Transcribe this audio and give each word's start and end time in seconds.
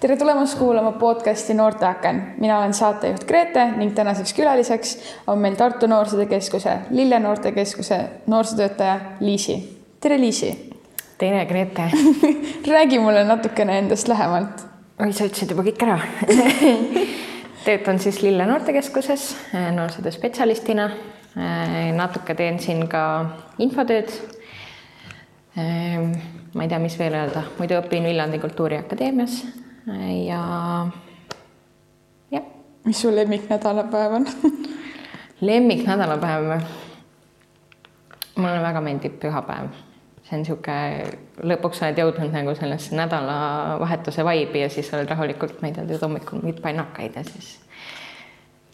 tere 0.00 0.16
tulemast 0.16 0.58
kuulama 0.58 0.92
podcasti 0.92 1.54
Noorteaken. 1.54 2.34
mina 2.38 2.58
olen 2.58 2.74
saatejuht 2.74 3.24
Grete 3.24 3.64
ning 3.76 3.94
tänaseks 3.94 4.32
külaliseks 4.32 4.98
on 5.26 5.38
meil 5.38 5.54
Tartu 5.54 5.86
Noorsootöö 5.86 6.26
Keskuse 6.26 6.78
Lille 6.90 7.18
Noortekeskuse 7.18 8.00
noorsootöötaja 8.26 9.00
Liisi. 9.20 9.82
tere, 10.00 10.20
Liisi. 10.20 10.70
tere, 11.18 11.46
Grete 11.46 11.90
räägi 12.74 12.98
mulle 12.98 13.24
natukene 13.24 13.78
endast 13.78 14.08
lähemalt. 14.08 14.66
oi, 15.00 15.12
sa 15.12 15.24
ütlesid 15.24 15.50
juba 15.50 15.66
kõik 15.66 15.82
ära 15.82 15.98
töötan 17.64 17.98
siis 17.98 18.22
Lille 18.22 18.46
Noortekeskuses 18.46 19.36
äh, 19.54 19.72
noorsootöö 19.74 20.12
spetsialistina. 20.12 20.90
Äh, 21.38 21.92
natuke 21.94 22.34
teen 22.34 22.58
siin 22.58 22.86
ka 22.88 23.02
infotööd. 23.58 24.12
Äh, 25.58 25.98
ma 26.54 26.62
ei 26.62 26.68
tea, 26.68 26.78
mis 26.78 26.98
veel 26.98 27.18
öelda, 27.18 27.48
muidu 27.58 27.82
õpin 27.82 28.06
Viljandi 28.06 28.38
Kultuuriakadeemias 28.38 29.42
ja 30.26 30.42
jah. 32.30 32.42
mis 32.84 33.00
su 33.00 33.14
lemmiknädalapäev 33.14 34.12
on 34.12 34.26
lemmiknädalapäev? 35.50 36.62
mulle 38.38 38.62
väga 38.62 38.80
meeldib 38.80 39.16
pühapäev, 39.22 39.72
see 40.22 40.36
on 40.36 40.44
niisugune, 40.44 41.16
lõpuks 41.50 41.80
oled 41.82 41.98
jõudnud 41.98 42.34
nagu 42.34 42.54
sellesse 42.54 42.94
nädalavahetuse 42.94 44.24
vaibi 44.24 44.62
ja 44.62 44.68
siis 44.70 44.92
oled 44.94 45.10
rahulikult, 45.10 45.58
ma 45.62 45.70
ei 45.70 45.74
tea, 45.74 45.86
teed 45.88 46.04
hommikul 46.04 46.44
mingeid 46.44 46.62
pannakaid 46.62 47.18
ja 47.18 47.24
siis 47.26 47.56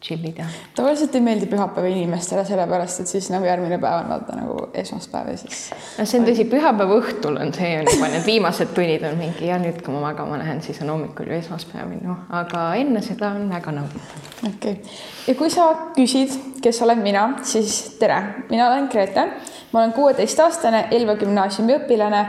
chill'id 0.04 0.38
ja. 0.38 0.44
tavaliselt 0.76 1.14
ei 1.14 1.20
meeldi 1.24 1.46
pühapäeva 1.48 1.88
inimestele, 1.88 2.44
sellepärast 2.44 3.00
et 3.00 3.10
siis 3.10 3.30
nagu 3.32 3.46
järgmine 3.48 3.78
päev 3.80 4.02
on 4.02 4.10
vaata 4.12 4.36
nagu 4.36 4.56
esmaspäev 4.82 5.30
ja 5.32 5.36
siis. 5.40 5.60
no 5.98 6.04
see 6.04 6.20
on 6.20 6.28
tõsi, 6.28 6.46
pühapäeva 6.50 6.98
õhtul 7.00 7.38
on 7.40 7.52
see 7.56 7.70
on 7.78 7.88
juba 7.88 8.10
need 8.12 8.26
viimased 8.28 8.74
tunnid 8.76 9.06
on 9.08 9.16
mingi 9.20 9.48
ja 9.48 9.58
nüüd, 9.62 9.80
kui 9.84 9.94
ma 9.96 10.04
magama 10.10 10.38
lähen, 10.40 10.60
siis 10.64 10.82
on 10.84 10.92
hommikul 10.92 11.32
ju 11.32 11.38
esmaspäev, 11.38 11.96
noh, 12.04 12.24
aga 12.36 12.66
enne 12.80 13.02
seda 13.04 13.32
on 13.32 13.48
väga 13.52 13.76
nauditav. 13.78 14.30
okei 14.42 14.76
okay., 14.76 14.98
ja 15.28 15.36
kui 15.40 15.52
sa 15.52 15.70
küsid, 15.96 16.36
kes 16.64 16.82
olen 16.84 17.00
mina, 17.04 17.26
siis 17.42 17.96
tere, 18.00 18.20
mina 18.50 18.68
olen 18.68 18.90
Grete, 18.92 19.28
ma 19.72 19.84
olen 19.84 19.96
kuueteistaastane 19.96 20.88
Elva 20.92 21.16
gümnaasiumi 21.20 21.78
õpilane 21.80 22.26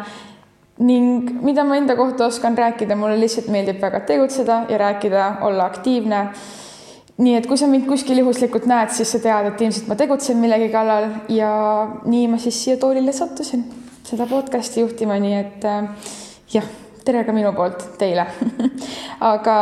ning 0.85 1.39
mida 1.44 1.63
ma 1.63 1.75
enda 1.80 1.95
kohta 1.95 2.28
oskan 2.28 2.55
rääkida, 2.57 2.95
mulle 3.00 3.19
lihtsalt 3.19 3.47
meeldib 3.52 3.81
väga 3.83 4.02
tegutseda 4.07 4.66
ja 4.69 4.80
rääkida, 4.80 5.33
olla 5.47 5.67
aktiivne 5.72 6.30
nii 7.17 7.35
et 7.38 7.47
kui 7.47 7.58
sa 7.59 7.67
mind 7.71 7.88
kuskil 7.88 8.19
juhuslikult 8.19 8.67
näed, 8.67 8.91
siis 8.95 9.11
sa 9.16 9.21
tead, 9.23 9.52
et 9.52 9.61
ilmselt 9.63 9.88
ma 9.88 9.95
tegutsen 9.99 10.39
millegi 10.41 10.67
kallal 10.73 11.08
ja 11.31 11.52
nii 12.03 12.27
ma 12.31 12.39
siis 12.41 12.57
siia 12.63 12.80
toolile 12.81 13.13
sattusin, 13.16 13.63
seda 14.05 14.27
podcast'i 14.30 14.83
juhtima, 14.83 15.19
nii 15.23 15.38
et 15.39 15.67
äh, 15.69 16.11
jah, 16.53 16.67
tere 17.05 17.23
ka 17.23 17.35
minu 17.35 17.53
poolt 17.55 17.88
teile. 18.02 18.27
Aga 19.33 19.57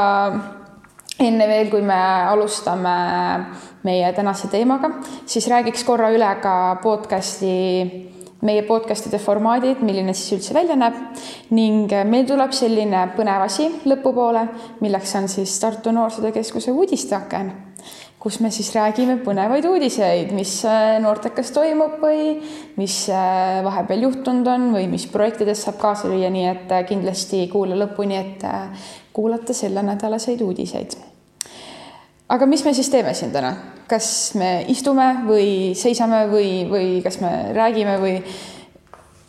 enne 1.21 1.47
veel, 1.47 1.69
kui 1.69 1.83
me 1.85 1.99
alustame 2.31 2.95
meie 3.83 4.09
tänase 4.15 4.49
teemaga, 4.49 4.89
siis 5.29 5.47
räägiks 5.51 5.85
korra 5.85 6.09
üle 6.15 6.29
ka 6.41 6.55
podcast'i 6.81 8.12
meie 8.43 8.63
podcast'ide 8.67 9.19
formaadid, 9.21 9.81
milline 9.85 10.13
siis 10.15 10.37
üldse 10.37 10.55
välja 10.55 10.75
näeb 10.79 10.97
ning 11.55 11.91
meil 12.09 12.27
tuleb 12.27 12.55
selline 12.55 13.05
põnev 13.17 13.45
asi 13.45 13.69
lõpupoole, 13.87 14.47
milleks 14.83 15.15
on 15.19 15.29
siis 15.31 15.55
Tartu 15.61 15.93
Noorsootöö 15.95 16.33
Keskuse 16.35 16.73
uudisteaken, 16.75 17.51
kus 18.23 18.39
me 18.43 18.51
siis 18.55 18.71
räägime 18.75 19.17
põnevaid 19.23 19.67
uudiseid, 19.67 20.31
mis 20.35 20.57
äh, 20.67 20.97
noortekas 21.03 21.51
toimub 21.55 21.97
või 22.03 22.37
mis 22.79 22.99
äh, 23.11 23.61
vahepeal 23.65 24.07
juhtunud 24.07 24.47
on 24.47 24.69
või 24.75 24.87
mis 24.91 25.07
projektides 25.11 25.65
saab 25.67 25.79
kaasa 25.81 26.11
lüüa, 26.11 26.31
nii 26.33 26.45
et 26.51 26.71
äh, 26.71 26.85
kindlasti 26.87 27.45
kuula 27.51 27.79
lõpuni, 27.79 28.19
et 28.19 28.47
kuulata 29.13 29.55
sellenädalaseid 29.55 30.41
uudiseid. 30.43 31.12
Aga 32.33 32.45
mis 32.49 32.63
me 32.65 32.73
siis 32.73 32.89
teeme 32.89 33.13
siin 33.13 33.31
täna? 33.33 33.53
kas 33.89 34.33
me 34.39 34.63
istume 34.71 35.07
või 35.27 35.47
seisame 35.77 36.23
või, 36.31 36.65
või 36.69 36.87
kas 37.05 37.19
me 37.21 37.31
räägime 37.53 37.97
või 38.01 38.15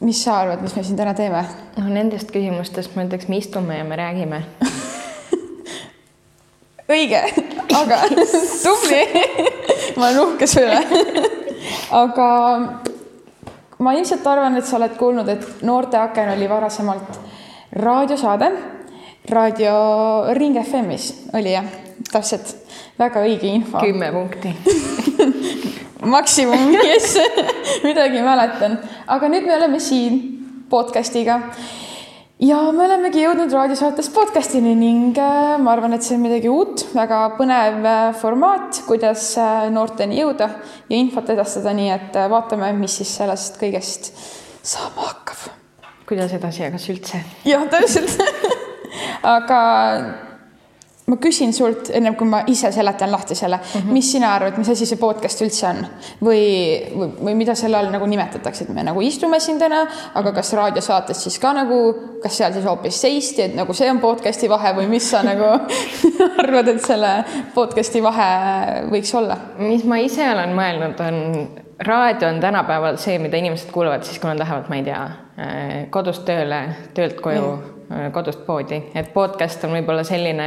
mis 0.05 0.25
sa 0.25 0.41
arvad, 0.43 0.63
mis 0.65 0.77
me 0.77 0.85
siin 0.87 0.99
täna 0.99 1.15
teeme? 1.17 1.45
no 1.77 1.85
nendest 1.89 2.33
küsimustest 2.33 2.97
ma 2.97 3.05
ütleks, 3.05 3.29
me 3.29 3.37
istume 3.41 3.79
ja 3.79 3.85
me 3.85 3.97
räägime. 4.01 4.43
Õige, 6.95 7.21
aga 7.73 7.97
tubli. 8.13 9.03
Ma 9.97 10.11
olen 10.11 10.21
uhke 10.27 10.47
su 10.49 10.61
üle 10.61 10.81
aga 11.95 12.29
ma 13.85 13.95
ilmselt 13.97 14.27
arvan, 14.27 14.59
et 14.59 14.69
sa 14.69 14.79
oled 14.79 14.97
kuulnud, 14.99 15.29
et 15.29 15.65
Noorteaken 15.67 16.35
oli 16.37 16.49
varasemalt 16.51 17.19
raadiosaade 17.85 18.51
Raadio 19.31 19.77
Ring 20.37 20.59
FM-is 20.61 21.31
oli 21.35 21.55
jah, 21.55 21.69
täpselt 22.11 22.55
väga 22.99 23.25
õige 23.25 23.51
info. 23.51 23.81
kümme 23.85 24.11
punkti 24.15 24.55
maksimum, 26.15 26.73
jess 26.85 27.19
midagi 27.89 28.23
mäletan, 28.25 28.79
aga 29.07 29.31
nüüd 29.33 29.49
me 29.49 29.57
oleme 29.57 29.81
siin 29.81 30.21
podcast'iga. 30.71 31.39
ja 32.45 32.59
me 32.75 32.85
olemegi 32.87 33.23
jõudnud 33.23 33.53
raadiosaates 33.55 34.11
podcast'ini 34.15 34.75
ning 34.79 35.19
äh, 35.21 35.55
ma 35.63 35.73
arvan, 35.73 35.97
et 35.97 36.05
see 36.05 36.17
on 36.19 36.25
midagi 36.25 36.51
uut, 36.53 36.87
väga 36.95 37.21
põnev 37.39 37.89
äh, 37.89 38.07
formaat, 38.21 38.83
kuidas 38.89 39.33
äh, 39.41 39.69
noorteni 39.73 40.21
jõuda 40.21 40.51
ja 40.89 40.99
infot 40.99 41.31
edastada, 41.35 41.73
nii 41.77 41.93
et 41.95 42.19
vaatame, 42.31 42.73
mis 42.79 42.99
siis 43.01 43.15
sellest 43.21 43.61
kõigest 43.61 44.13
saama 44.65 45.11
hakkab. 45.11 45.49
kuidas 46.09 46.37
edasi, 46.37 46.69
kas 46.75 46.89
üldse? 46.93 47.25
jah, 47.49 47.65
täpselt 47.73 48.19
aga 49.37 49.61
ma 51.07 51.17
küsin 51.21 51.53
sult, 51.53 51.91
ennem 51.93 52.15
kui 52.17 52.29
ma 52.29 52.41
ise 52.49 52.71
seletan 52.73 53.11
lahti 53.13 53.35
selle 53.37 53.59
mm, 53.59 53.81
-hmm. 53.81 53.93
mis 53.93 54.13
sina 54.13 54.35
arvad, 54.35 54.57
mis 54.59 54.69
asi 54.73 54.87
see 54.87 54.97
podcast 55.01 55.43
üldse 55.45 55.67
on 55.69 55.83
või, 56.25 56.45
või, 56.97 57.09
või 57.29 57.35
mida 57.35 57.55
selle 57.55 57.77
all 57.77 57.91
nagu 57.93 58.07
nimetatakse, 58.07 58.65
et 58.65 58.71
me 58.75 58.83
nagu 58.83 59.01
istume 59.01 59.41
siin 59.41 59.59
täna, 59.59 59.83
aga 60.15 60.33
kas 60.33 60.53
raadiosaates 60.53 61.23
siis 61.23 61.39
ka 61.39 61.53
nagu, 61.53 61.81
kas 62.23 62.37
seal 62.37 62.53
siis 62.53 62.65
hoopis 62.65 63.01
seisti, 63.01 63.43
et 63.43 63.55
nagu 63.55 63.75
see 63.75 63.91
on 63.91 64.01
podcast'i 64.01 64.49
vahe 64.49 64.73
või 64.79 64.87
mis 64.89 65.11
sa 65.11 65.23
nagu 65.23 65.51
arvad, 66.45 66.69
et 66.69 66.81
selle 66.85 67.13
podcast'i 67.55 68.03
vahe 68.03 68.31
võiks 68.91 69.15
olla? 69.15 69.37
mis 69.59 69.85
ma 69.85 70.01
ise 70.01 70.31
olen 70.31 70.57
mõelnud, 70.57 71.05
on 71.05 71.21
raadio 71.85 72.29
on 72.29 72.41
tänapäeval 72.41 72.97
see, 72.97 73.19
mida 73.19 73.37
inimesed 73.37 73.71
kuulavad 73.71 74.05
siis, 74.09 74.19
kui 74.19 74.31
nad 74.31 74.41
lähevad, 74.41 74.69
ma 74.69 74.81
ei 74.81 74.89
tea, 74.89 75.05
kodust 75.91 76.23
tööle, 76.29 76.61
töölt 76.95 77.21
koju 77.21 77.47
mm 77.47 77.75
Äh, 77.93 78.13
kodust 78.13 78.47
poodi, 78.47 78.79
et 78.97 79.11
podcast 79.13 79.65
on 79.67 79.75
võib-olla 79.77 80.03
selline, 80.09 80.47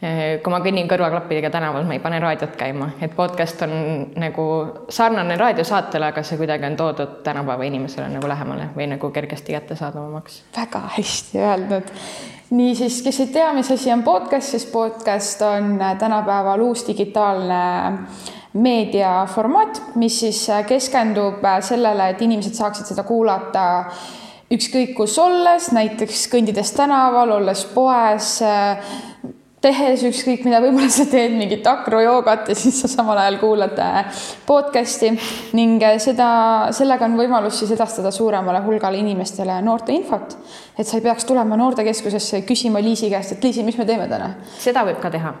äh, 0.00 0.20
kui 0.40 0.52
ma 0.52 0.62
kõnnin 0.64 0.88
kõrvaklappidega 0.88 1.50
tänaval, 1.52 1.84
ma 1.84 1.98
ei 1.98 2.00
pane 2.00 2.16
raadiot 2.22 2.54
käima, 2.56 2.88
et 3.04 3.12
podcast 3.16 3.60
on 3.66 3.74
nagu 4.16 4.46
sarnane 4.88 5.36
raadiosaatele, 5.36 6.08
aga 6.14 6.24
see 6.24 6.40
kuidagi 6.40 6.64
on 6.70 6.78
toodud 6.80 7.20
tänapäeva 7.26 7.68
inimesele 7.68 8.08
nagu 8.14 8.28
lähemale 8.28 8.70
või 8.76 8.88
nagu 8.94 9.12
kergesti 9.12 9.52
kättesaadavamaks. 9.52 10.42
väga 10.56 10.82
hästi 10.96 11.44
öeldud. 11.44 11.92
niisiis, 12.50 13.02
kes 13.04 13.20
ei 13.20 13.32
tea, 13.36 13.52
mis 13.52 13.70
asi 13.70 13.92
on 13.92 14.02
podcast, 14.02 14.56
siis 14.56 14.66
podcast 14.66 15.42
on 15.42 15.76
tänapäeval 15.98 16.64
uus 16.70 16.86
digitaalne 16.88 17.62
meediaformaat, 18.52 19.82
mis 20.00 20.20
siis 20.20 20.46
keskendub 20.68 21.44
sellele, 21.62 22.10
et 22.10 22.22
inimesed 22.22 22.56
saaksid 22.58 22.90
seda 22.90 23.04
kuulata 23.06 23.64
ükskõik 24.50 24.96
kus 24.98 25.14
olles, 25.22 25.70
näiteks 25.76 26.26
kõndides 26.32 26.72
tänaval, 26.74 27.36
olles 27.38 27.62
poes, 27.74 28.40
tehes 29.60 30.02
ükskõik 30.08 30.44
mida, 30.46 30.60
võib-olla 30.64 30.88
sa 30.92 31.04
teed 31.08 31.34
mingit 31.36 31.66
akrojoogat 31.68 32.48
ja 32.48 32.56
siis 32.56 32.78
sa 32.80 32.88
samal 32.88 33.18
ajal 33.20 33.36
kuulad 33.42 33.76
äh, 33.82 34.22
podcast'i 34.48 35.10
ning 35.56 35.82
äh, 35.84 35.98
seda, 36.00 36.28
sellega 36.76 37.04
on 37.04 37.18
võimalus 37.20 37.58
siis 37.60 37.74
edastada 37.76 38.12
suuremale 38.14 38.62
hulgale 38.64 39.00
inimestele 39.02 39.58
noorte 39.64 39.92
infot. 39.92 40.36
et 40.78 40.88
sa 40.88 40.96
ei 40.96 41.04
peaks 41.04 41.28
tulema 41.28 41.58
noortekeskusesse 41.60 42.40
küsima 42.48 42.80
Liisi 42.80 43.10
käest, 43.12 43.36
et 43.36 43.44
Liisi, 43.44 43.64
mis 43.66 43.76
me 43.76 43.84
teeme 43.88 44.08
täna? 44.08 44.32
seda 44.58 44.84
võib 44.88 45.00
ka 45.02 45.12
teha 45.12 45.34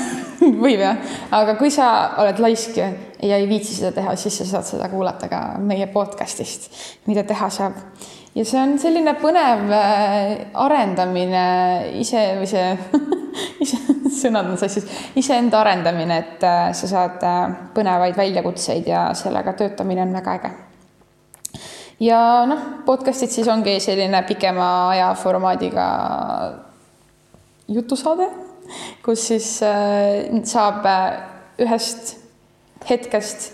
võib 0.64 0.80
jah, 0.80 1.12
aga 1.36 1.58
kui 1.60 1.72
sa 1.74 1.90
oled 2.24 2.40
laisk 2.40 2.80
ja 2.80 3.36
ei 3.36 3.44
viitsi 3.48 3.76
seda 3.76 3.92
teha, 3.92 4.16
siis 4.16 4.40
sa 4.40 4.48
saad 4.54 4.70
seda 4.70 4.88
kuulata 4.88 5.28
ka 5.28 5.42
meie 5.60 5.90
podcast'ist, 5.92 6.70
mida 7.10 7.26
teha 7.28 7.52
saab 7.52 7.76
ja 8.34 8.44
see 8.46 8.60
on 8.62 8.76
selline 8.78 9.14
põnev 9.18 9.70
äh, 9.74 10.50
arendamine 10.62 11.44
ise 11.98 12.22
või 12.38 12.48
see 12.50 12.66
ise, 13.64 13.80
sõnad 14.20 14.52
on 14.52 14.58
sassis, 14.60 14.86
iseenda 15.18 15.60
arendamine, 15.64 16.18
et 16.22 16.46
äh, 16.46 16.70
sa 16.76 16.90
saad 16.90 17.24
äh, 17.26 17.56
põnevaid 17.74 18.18
väljakutseid 18.18 18.90
ja 18.90 19.08
sellega 19.18 19.54
töötamine 19.58 20.04
on 20.06 20.14
väga 20.14 20.36
äge. 20.38 20.52
ja 22.06 22.20
noh, 22.48 22.66
podcast'id 22.86 23.34
siis 23.34 23.50
ongi 23.50 23.78
selline 23.82 24.22
pikema 24.28 24.70
aja 24.94 25.10
formaadiga 25.18 25.88
jutusaade, 27.70 28.30
kus 29.02 29.26
siis 29.32 29.56
saab 29.58 30.86
ühest 31.60 32.16
hetkest 32.86 33.50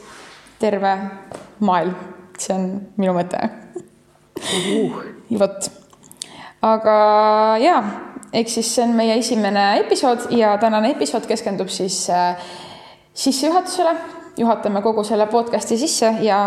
terve 0.61 0.93
maailm, 1.65 1.97
see 2.39 2.55
on 2.55 2.69
minu 3.01 3.17
mõte 3.17 3.41
uh.. 4.41 5.01
vot, 5.39 5.71
aga 6.63 6.99
ja, 7.63 7.81
ehk 8.33 8.53
siis 8.53 8.75
see 8.75 8.85
on 8.85 8.95
meie 8.99 9.17
esimene 9.21 9.67
episood 9.81 10.29
ja 10.37 10.57
tänane 10.63 10.93
episood 10.97 11.27
keskendub 11.29 11.73
siis 11.73 12.05
äh, 12.11 12.37
sissejuhatusele, 13.15 13.97
juhatame 14.37 14.83
kogu 14.85 15.05
selle 15.05 15.27
podcast'i 15.33 15.79
sisse 15.81 16.15
ja 16.21 16.39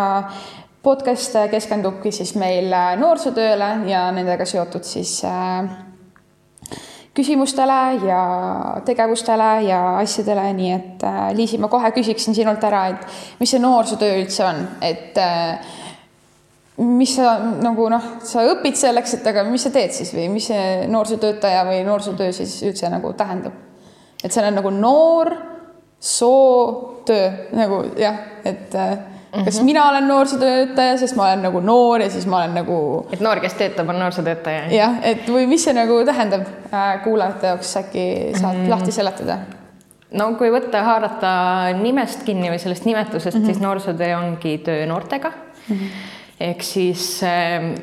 podcast 0.84 1.36
keskendubki 1.52 2.12
siis 2.16 2.36
meil 2.40 2.72
noorsootööle 3.02 3.70
ja 3.90 4.08
nendega 4.16 4.46
seotud 4.48 4.86
siis 4.88 5.18
äh, 5.28 5.68
küsimustele 7.20 7.80
ja 8.08 8.22
tegevustele 8.86 9.50
ja 9.68 9.82
asjadele, 10.00 10.46
nii 10.54 10.72
et 10.72 11.04
äh, 11.04 11.20
Liisi, 11.36 11.58
ma 11.60 11.68
kohe 11.72 11.92
küsiksin 11.96 12.38
sinult 12.38 12.64
ära, 12.64 12.86
et 12.94 13.40
mis 13.42 13.52
see 13.52 13.62
noorsootöö 13.64 14.22
üldse 14.22 14.46
on, 14.48 14.62
et 14.86 15.18
äh, 15.20 15.76
mis 16.80 17.16
sa 17.16 17.38
nagu 17.60 17.90
noh, 17.92 18.04
sa 18.24 18.44
õpid 18.54 18.78
selleks, 18.80 19.18
et 19.20 19.28
aga 19.28 19.44
mis 19.48 19.64
sa 19.68 19.72
teed 19.74 19.92
siis 19.96 20.14
või 20.16 20.30
mis 20.32 20.48
see 20.52 20.88
noorsootöötaja 20.88 21.66
või 21.68 21.84
noorsootöö 21.88 22.32
siis 22.36 22.60
üldse 22.64 22.92
nagu 22.92 23.14
tähendab? 23.20 23.54
et 24.24 24.32
seal 24.32 24.50
on 24.50 24.58
nagu 24.60 24.72
noor 24.76 25.32
sootöö 26.00 27.32
nagu 27.56 27.84
jah, 28.00 28.20
et 28.46 28.76
äh, 28.76 28.98
kas 29.32 29.56
mm 29.56 29.60
-hmm. 29.60 29.64
mina 29.66 29.90
olen 29.90 30.08
noorsootöötaja, 30.08 30.98
sest 30.98 31.16
ma 31.16 31.24
olen 31.24 31.42
nagu 31.42 31.60
noor 31.60 32.02
ja 32.02 32.10
siis 32.10 32.28
ma 32.28 32.38
olen 32.38 32.54
nagu. 32.54 33.08
et 33.12 33.20
noor, 33.20 33.40
kes 33.40 33.54
töötab, 33.54 33.90
on 33.90 34.00
noorsootöötaja. 34.00 34.72
jah, 34.72 34.96
et 35.04 35.28
või 35.28 35.48
mis 35.48 35.64
see 35.64 35.74
nagu 35.74 36.04
tähendab 36.06 36.42
äh, 36.74 37.04
kuulajate 37.04 37.48
jaoks, 37.48 37.78
äkki 37.78 38.32
saad 38.42 38.56
mm 38.56 38.66
-hmm. 38.66 38.70
lahti 38.70 38.92
seletada? 38.92 39.38
no 40.12 40.34
kui 40.36 40.52
võtta, 40.52 40.84
haarata 40.84 41.32
nimest 41.82 42.24
kinni 42.24 42.50
või 42.50 42.60
sellest 42.60 42.86
nimetusest 42.86 43.38
mm, 43.38 43.42
-hmm. 43.42 43.46
siis 43.46 43.60
noorsootöö 43.60 44.18
ongi 44.18 44.58
töö 44.58 44.86
noortega 44.86 45.32
mm. 45.70 45.76
-hmm. 45.76 45.90
Ehk 46.40 46.64
siis 46.64 47.22
ähm, 47.28 47.74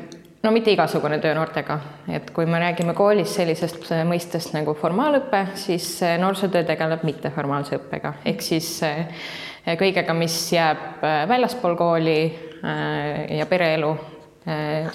no 0.43 0.51
mitte 0.51 0.71
igasugune 0.73 1.19
töö 1.21 1.33
noortega, 1.37 1.79
et 2.13 2.31
kui 2.35 2.47
me 2.49 2.59
räägime 2.61 2.95
koolis 2.97 3.35
sellisest 3.37 3.91
mõistest 4.09 4.55
nagu 4.57 4.73
formaalõpe, 4.77 5.43
siis 5.59 5.89
äh, 6.05 6.17
noorsootöö 6.21 6.65
tegeleb 6.67 7.05
mitteformaalse 7.07 7.77
õppega 7.77 8.17
ehk 8.25 8.41
siis 8.45 8.71
äh, 8.87 9.29
kõigega, 9.77 10.15
mis 10.15 10.35
jääb 10.53 11.01
väljaspool 11.27 11.75
kooli 11.75 12.19
ja 13.37 13.45
pereelu. 13.45 13.89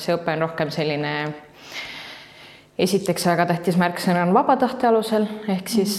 See 0.01 0.15
õpe 0.17 0.33
on 0.33 0.47
rohkem 0.47 0.71
selline, 0.73 1.11
esiteks 2.83 3.27
väga 3.31 3.47
tähtis 3.47 3.77
märksõna 3.81 4.25
on 4.27 4.35
vaba 4.35 4.57
tahte 4.61 4.89
alusel, 4.89 5.27
ehk 5.53 5.71
siis 5.71 5.95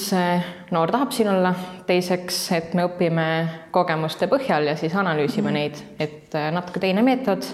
noor 0.71 0.91
tahab 0.91 1.13
siin 1.15 1.29
olla. 1.31 1.53
teiseks, 1.87 2.39
et 2.55 2.73
me 2.73 2.85
õpime 2.87 3.27
kogemuste 3.71 4.27
põhjal 4.31 4.67
ja 4.67 4.75
siis 4.79 4.95
analüüsime 4.95 5.49
mm 5.49 5.55
-hmm. 5.55 5.59
neid, 5.59 5.75
et 5.99 6.37
natuke 6.51 6.79
teine 6.79 7.01
meetod. 7.01 7.45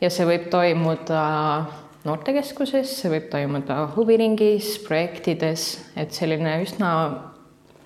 ja 0.00 0.10
see 0.10 0.26
võib 0.26 0.48
toimuda 0.50 1.64
noortekeskuses, 2.04 3.00
see 3.00 3.10
võib 3.10 3.30
toimuda 3.30 3.88
huviringis, 3.96 4.78
projektides, 4.88 5.84
et 5.96 6.12
selline 6.12 6.62
üsna 6.62 6.90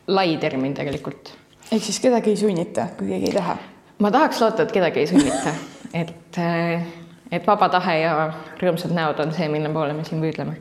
lai 0.06 0.36
termin 0.36 0.74
tegelikult 0.74 1.40
ehk 1.72 1.84
siis 1.84 2.00
kedagi 2.02 2.34
ei 2.34 2.36
sunnita, 2.36 2.88
kui 2.98 3.10
keegi 3.12 3.30
ei 3.30 3.36
taha? 3.36 3.56
ma 4.02 4.10
tahaks 4.10 4.40
loota, 4.42 4.66
et 4.66 4.72
kedagi 4.74 5.02
ei 5.02 5.10
sunnita, 5.10 5.54
et, 6.02 6.38
äh, 6.38 6.86
et 7.32 7.46
vaba 7.46 7.68
tahe 7.72 7.98
ja 8.02 8.14
rõõmsad 8.60 8.94
näod 8.94 9.20
on 9.22 9.32
see, 9.36 9.48
mille 9.52 9.70
poole 9.74 9.94
me 9.96 10.04
siin 10.04 10.22
püüdleme. 10.22 10.58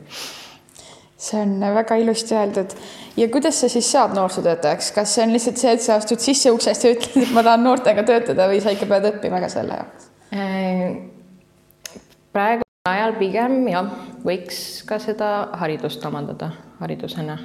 see 1.20 1.42
on 1.42 1.58
väga 1.60 1.96
ilusti 2.00 2.34
öeldud. 2.34 2.74
ja 3.16 3.28
kuidas 3.28 3.60
sa 3.60 3.68
siis 3.68 3.92
saad 3.92 4.14
noorsootöötajaks, 4.16 4.92
kas 4.96 5.14
see 5.14 5.26
on 5.26 5.32
lihtsalt 5.32 5.60
see, 5.60 5.72
et 5.72 5.82
sa 5.82 5.98
astud 6.00 6.22
sisse 6.22 6.50
uksest 6.50 6.84
ja 6.84 6.94
ütled, 6.94 7.22
et 7.22 7.34
ma 7.36 7.42
tahan 7.42 7.64
noortega 7.64 8.02
töötada 8.02 8.48
või 8.48 8.62
sa 8.62 8.74
ikka 8.74 8.88
pead 8.90 9.12
õppima 9.14 9.42
ka 9.42 9.52
selle 9.52 9.82
jaoks? 9.82 10.10
Äh, 10.30 10.96
praegu 12.32 12.66
ajal 12.88 13.16
pigem 13.18 13.62
jah, 13.68 13.90
võiks 14.24 14.80
ka 14.88 15.00
seda 15.02 15.50
haridust 15.60 16.04
omandada 16.06 16.52
haridusena 16.80 17.36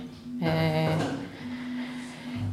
äh, 0.43 1.04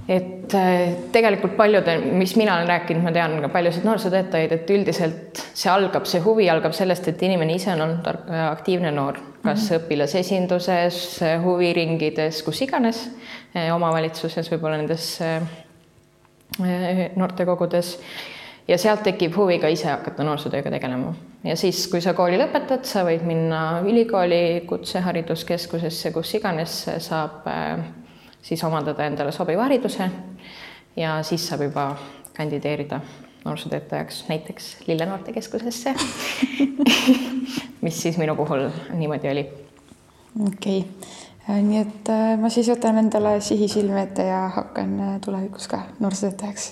et 0.08 0.54
äh, 0.54 0.94
tegelikult 1.12 1.56
paljude, 1.56 1.94
mis 2.18 2.34
mina 2.36 2.56
olen 2.56 2.68
rääkinud, 2.68 3.04
ma 3.04 3.12
tean 3.14 3.36
ka 3.44 3.50
paljusid 3.52 3.86
noorsootöötajaid, 3.86 4.54
et 4.56 4.70
üldiselt 4.74 5.42
see 5.54 5.70
algab, 5.70 6.08
see 6.10 6.22
huvi 6.24 6.48
algab 6.50 6.74
sellest, 6.74 7.06
et 7.12 7.22
inimene 7.22 7.54
ise 7.58 7.70
on 7.76 7.84
olnud 7.86 8.10
äh, 8.10 8.42
aktiivne 8.50 8.90
noor, 8.90 9.20
kas 9.44 9.70
mm 9.70 9.76
-hmm. 9.76 9.80
õpilasesinduses, 9.80 11.00
huviringides, 11.44 12.42
kus 12.42 12.62
iganes, 12.66 13.04
äh, 13.56 13.74
omavalitsuses, 13.74 14.50
võib-olla 14.50 14.76
nendes 14.82 15.20
noortekogudes 17.16 17.98
ja 18.68 18.76
sealt 18.78 19.02
tekib 19.02 19.36
huvi 19.36 19.58
ka 19.58 19.68
ise 19.72 19.88
hakata 19.88 20.24
noorsootööga 20.24 20.70
tegelema. 20.70 21.14
ja 21.44 21.56
siis, 21.56 21.86
kui 21.88 22.00
sa 22.00 22.12
kooli 22.14 22.36
lõpetad, 22.38 22.84
sa 22.84 23.04
võid 23.04 23.22
minna 23.22 23.80
ülikooli, 23.86 24.64
kutsehariduskeskusesse, 24.66 26.10
kus 26.10 26.34
iganes 26.34 26.88
saab 26.98 27.48
siis 28.42 28.64
omandada 28.64 29.06
endale 29.06 29.32
sobiva 29.32 29.62
hariduse 29.68 30.10
ja 30.96 31.22
siis 31.22 31.46
saab 31.48 31.62
juba 31.68 31.96
kandideerida 32.36 33.00
noorsootöötajaks 33.44 34.24
näiteks 34.28 34.76
Lille 34.86 35.06
Noortekeskusesse 35.06 35.94
mis 37.84 38.02
siis 38.02 38.18
minu 38.18 38.36
puhul 38.36 38.68
niimoodi 38.92 39.30
oli. 39.30 39.46
okei 40.46 40.78
okay., 40.78 41.62
nii 41.62 41.80
et 41.80 42.10
äh, 42.12 42.36
ma 42.38 42.50
siis 42.54 42.70
võtan 42.70 43.00
endale 43.02 43.40
sihi 43.42 43.68
silme 43.68 44.04
ette 44.06 44.26
ja 44.28 44.44
hakkan 44.56 44.94
äh, 45.00 45.16
tulevikus 45.24 45.66
ka 45.68 45.82
noorsootöötajaks, 46.00 46.68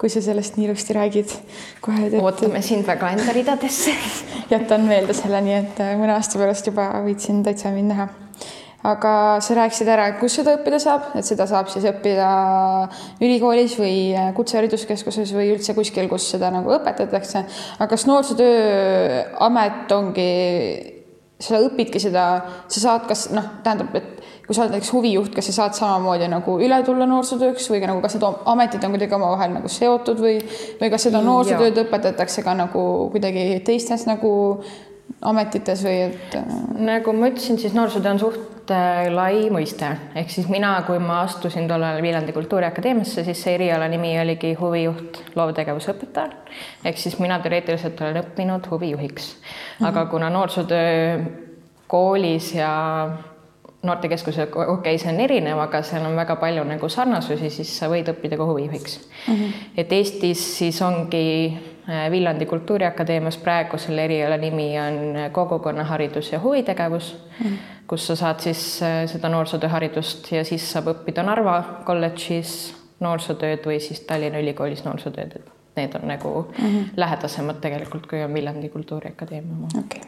kui 0.00 0.08
sa 0.12 0.22
sellest 0.24 0.56
nii 0.56 0.70
ilusti 0.70 0.96
räägid. 0.96 1.34
kohe 1.80 2.10
teed. 2.10 2.20
ootame 2.22 2.62
sind 2.62 2.86
väga 2.86 3.10
enda 3.12 3.32
ridadesse 3.36 3.92
jätan 4.54 4.88
meelde 4.88 5.14
selle, 5.16 5.40
nii 5.40 5.58
et 5.58 5.84
äh, 5.84 5.96
mõne 6.00 6.16
aasta 6.16 6.40
pärast 6.40 6.72
juba 6.72 6.88
võid 7.04 7.20
siin 7.20 7.44
täitsa 7.44 7.74
mind 7.76 7.92
näha 7.92 8.08
aga 8.86 9.12
sa 9.42 9.56
rääkisid 9.58 9.88
ära, 9.90 10.06
kus 10.20 10.36
seda 10.38 10.56
õppida 10.56 10.78
saab, 10.82 11.10
et 11.18 11.26
seda 11.26 11.46
saab 11.50 11.70
siis 11.72 11.86
õppida 11.90 12.28
ülikoolis 13.24 13.76
või 13.80 13.96
kutsehariduskeskuses 14.36 15.32
või 15.34 15.50
üldse 15.54 15.74
kuskil, 15.76 16.10
kus 16.10 16.28
seda 16.34 16.52
nagu 16.54 16.70
õpetatakse. 16.76 17.44
aga 17.78 17.88
kas 17.90 18.06
Noorsootööamet 18.06 19.96
ongi, 19.96 20.30
sa 21.42 21.60
õpidki 21.66 22.00
seda, 22.00 22.26
sa 22.68 22.80
saad, 22.80 23.08
kas 23.10 23.26
noh, 23.34 23.58
tähendab, 23.64 23.92
et 23.98 24.16
kui 24.46 24.54
sa 24.54 24.62
oled 24.62 24.76
näiteks 24.76 24.92
huvijuht, 24.94 25.32
kas 25.34 25.50
sa 25.50 25.56
saad 25.60 25.76
samamoodi 25.76 26.28
nagu 26.30 26.56
üle 26.62 26.78
tulla 26.86 27.08
noorsootööks 27.10 27.66
või 27.72 27.82
ka 27.82 27.90
nagu, 27.90 28.02
kas 28.04 28.14
need 28.16 28.26
ametid 28.52 28.84
on 28.86 28.94
kuidagi 28.94 29.16
omavahel 29.18 29.56
nagu 29.58 29.70
seotud 29.72 30.22
või, 30.22 30.36
või 30.80 30.92
kas 30.92 31.08
seda 31.08 31.22
noorsootööd 31.26 31.82
õpetatakse 31.82 32.44
ka 32.46 32.54
nagu 32.56 32.84
kuidagi 33.14 33.48
teistes 33.66 34.06
nagu 34.06 34.30
ametites 35.26 35.82
või 35.86 35.96
et? 36.06 36.36
nagu 36.78 37.16
ma 37.16 37.32
ütlesin, 37.32 37.58
siis 37.58 37.74
noorsootöö 37.74 38.14
on 38.14 38.22
suht 38.22 38.55
äh, 38.70 39.06
lai 39.12 39.46
mõiste, 39.52 39.88
ehk 40.14 40.30
siis 40.30 40.48
mina, 40.52 40.72
kui 40.86 40.98
ma 41.02 41.20
astusin 41.24 41.68
tollal 41.68 42.02
Viljandi 42.02 42.32
Kultuuriakadeemiasse, 42.36 43.24
siis 43.24 43.42
see 43.42 43.54
eriala 43.58 43.88
nimi 43.88 44.14
oligi 44.20 44.54
huvijuht, 44.58 45.22
loovtegevuse 45.36 45.92
õpetaja. 45.94 46.32
ehk 46.84 46.98
siis 46.98 47.18
mina 47.18 47.38
teoreetiliselt 47.38 48.00
olen 48.00 48.22
õppinud 48.22 48.70
huvijuhiks 48.70 49.36
-hmm. 49.36 49.88
aga 49.88 50.06
kuna 50.06 50.30
noorsootöö 50.30 51.18
koolis 51.86 52.54
ja 52.54 53.08
noortekeskuse, 53.82 54.42
okei 54.42 54.66
okay,, 54.72 54.98
see 54.98 55.12
on 55.12 55.20
erinev, 55.20 55.58
aga 55.62 55.82
seal 55.82 56.04
on 56.06 56.16
väga 56.16 56.36
palju 56.36 56.64
nagu 56.64 56.88
sarnasusi, 56.88 57.50
siis 57.50 57.78
sa 57.78 57.88
võid 57.92 58.08
õppida 58.10 58.36
ka 58.36 58.44
huvijuhiks 58.44 58.98
mm. 59.28 59.34
-hmm. 59.34 59.52
et 59.76 59.92
Eestis 59.92 60.58
siis 60.58 60.82
ongi 60.82 61.58
Viljandi 62.10 62.46
Kultuuriakadeemias 62.46 63.36
praegu 63.38 63.78
selle 63.78 64.04
eriala 64.04 64.36
nimi 64.42 64.72
on 64.80 64.96
äh, 65.16 65.28
kogukonnaharidus 65.32 66.32
ja 66.32 66.40
huvitegevus 66.42 67.12
mm., 67.44 67.58
kus 67.86 68.06
sa 68.06 68.16
saad 68.18 68.42
siis 68.42 68.62
äh, 68.82 69.04
seda 69.06 69.30
noorsootööharidust 69.30 70.32
ja 70.34 70.42
siis 70.44 70.66
saab 70.72 70.90
õppida 70.90 71.22
Narva 71.22 71.60
kolledžis 71.86 72.56
noorsootööd 73.00 73.62
või 73.68 73.78
siis 73.84 74.02
Tallinna 74.08 74.42
Ülikoolis 74.42 74.82
noorsootööd, 74.82 75.38
et 75.38 75.78
need 75.78 75.94
on 75.94 76.08
nagu 76.10 76.34
mm 76.42 76.66
-hmm. 76.66 76.92
lähedasemad 76.96 77.62
tegelikult, 77.62 78.06
kui 78.10 78.24
on 78.24 78.34
Viljandi 78.34 78.68
Kultuuriakadeemia 78.68 79.56
oma 79.56 79.68
okay 79.84 80.02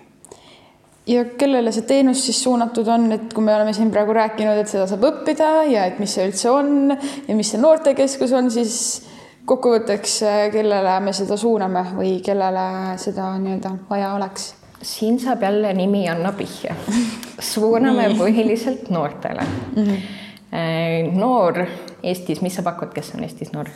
ja 1.08 1.24
kellele 1.24 1.72
see 1.72 1.86
teenus 1.88 2.24
siis 2.26 2.42
suunatud 2.42 2.88
on, 2.88 3.12
et 3.12 3.32
kui 3.34 3.44
me 3.44 3.54
oleme 3.54 3.72
siin 3.72 3.90
praegu 3.90 4.12
rääkinud, 4.12 4.58
et 4.60 4.68
seda 4.68 4.86
saab 4.86 5.06
õppida 5.08 5.62
ja 5.70 5.86
et 5.88 5.98
mis 6.02 6.14
see 6.14 6.26
üldse 6.28 6.50
on 6.50 6.96
ja 7.28 7.36
mis 7.36 7.50
see 7.50 7.60
noortekeskus 7.60 8.32
on, 8.32 8.50
siis 8.50 9.08
kokkuvõtteks, 9.48 10.14
äh, 10.28 10.38
kellele 10.52 10.94
me 11.04 11.14
seda 11.16 11.36
suuname 11.40 11.84
või 11.96 12.18
kellele 12.24 12.96
seda 13.00 13.32
nii-öelda 13.40 13.74
vaja 13.90 14.14
oleks? 14.18 14.54
siin 14.82 15.16
saab 15.18 15.42
jälle 15.42 15.72
nimi 15.74 16.04
anna 16.08 16.30
pihja. 16.32 16.74
suuname 17.52 18.12
põhiliselt 18.18 18.90
noortele 18.94 19.42
mm. 19.42 19.84
-hmm. 19.84 21.18
noor 21.18 21.64
Eestis, 22.02 22.42
mis 22.42 22.54
sa 22.54 22.62
pakud, 22.62 22.92
kes 22.94 23.10
on 23.14 23.24
Eestis 23.26 23.50
noor? 23.52 23.66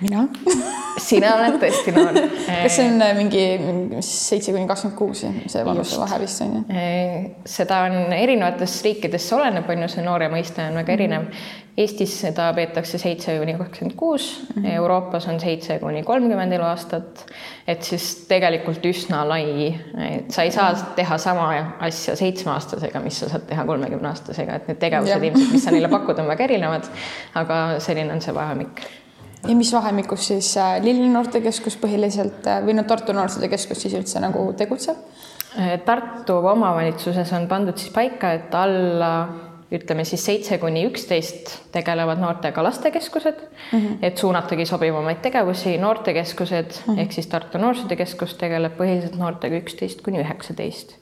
mina 0.00 0.26
sina 1.08 1.32
oled 1.36 1.58
tõesti 1.60 1.92
noor. 1.96 2.18
kas 2.64 2.76
see 2.76 2.88
on 2.90 3.04
äh, 3.04 3.12
mingi, 3.16 3.44
seitse 4.04 4.52
kuni 4.52 4.68
kakskümmend 4.68 4.98
kuus, 4.98 5.24
see 5.24 5.64
vanusevahe 5.66 6.20
vist 6.22 6.42
on 6.44 6.56
ju? 6.58 6.64
seda 7.48 7.82
on 7.88 8.16
erinevates 8.16 8.78
riikides, 8.86 9.28
see 9.28 9.38
oleneb, 9.38 9.68
on 9.72 9.86
ju, 9.86 9.92
see 9.96 10.04
noore 10.06 10.28
mõiste 10.32 10.66
on 10.66 10.80
väga 10.82 10.96
erinev. 10.98 11.30
Eestis 11.76 12.14
seda 12.22 12.46
peetakse 12.56 12.96
seitse 12.96 13.34
kuni 13.36 13.52
kakskümmend 13.58 13.96
kuus, 14.00 14.30
mhm. 14.54 14.64
Euroopas 14.78 15.26
on 15.28 15.40
seitse 15.40 15.78
kuni 15.82 16.02
kolmkümmend 16.02 16.52
eluaastat. 16.56 17.24
et 17.66 17.82
siis 17.82 18.26
tegelikult 18.28 18.84
üsna 18.86 19.24
lai, 19.28 19.74
et 20.06 20.30
sa 20.30 20.42
ei 20.46 20.52
saa 20.54 20.72
teha 20.96 21.18
sama 21.18 21.48
asja 21.80 22.16
seitsmeaastasega, 22.16 23.00
mis 23.02 23.18
sa 23.20 23.28
saad 23.28 23.48
teha 23.48 23.64
kolmekümneaastasega, 23.66 24.60
et 24.60 24.68
need 24.68 24.78
tegevused 24.78 25.24
ilmselt, 25.30 25.52
mis 25.52 25.64
sa 25.64 25.74
neile 25.74 25.90
pakud, 25.92 26.18
on 26.22 26.30
väga 26.30 26.44
erinevad. 26.44 26.86
aga 27.34 27.80
selline 27.82 28.12
on 28.12 28.22
see 28.22 28.34
vahemik 28.34 28.86
ja 29.48 29.56
mis 29.56 29.72
vahemikus 29.72 30.26
siis 30.28 30.56
äh, 30.56 30.76
Lilli 30.82 31.08
noortekeskus 31.12 31.76
põhiliselt 31.80 32.46
äh, 32.50 32.62
või 32.64 32.76
no 32.76 32.86
Tartu 32.88 33.14
Noorsootöökeskus 33.16 33.82
siis 33.84 33.94
üldse 33.98 34.22
nagu 34.22 34.48
tegutseb? 34.58 34.98
Äh, 35.58 35.76
Tartu 35.84 36.38
omavalitsuses 36.52 37.32
on 37.36 37.46
pandud 37.50 37.78
siis 37.78 37.92
paika, 37.94 38.32
et 38.38 38.54
alla 38.54 39.12
ütleme 39.72 40.04
siis 40.04 40.24
seitse 40.24 40.58
kuni 40.62 40.84
üksteist 40.86 41.50
tegelevad 41.74 42.20
noortega 42.22 42.62
lastekeskused 42.62 43.40
mm, 43.40 43.78
-hmm. 43.78 43.96
et 44.02 44.18
suunatagi 44.18 44.66
sobivamaid 44.66 45.18
tegevusi, 45.22 45.78
noortekeskused 45.78 46.70
mm 46.86 46.94
-hmm. 46.94 47.00
ehk 47.00 47.12
siis 47.12 47.26
Tartu 47.26 47.58
Noorsootöökeskus 47.58 48.34
tegeleb 48.34 48.78
põhiliselt 48.78 49.18
noortega 49.18 49.56
üksteist 49.56 50.02
kuni 50.02 50.20
üheksateist. 50.20 50.94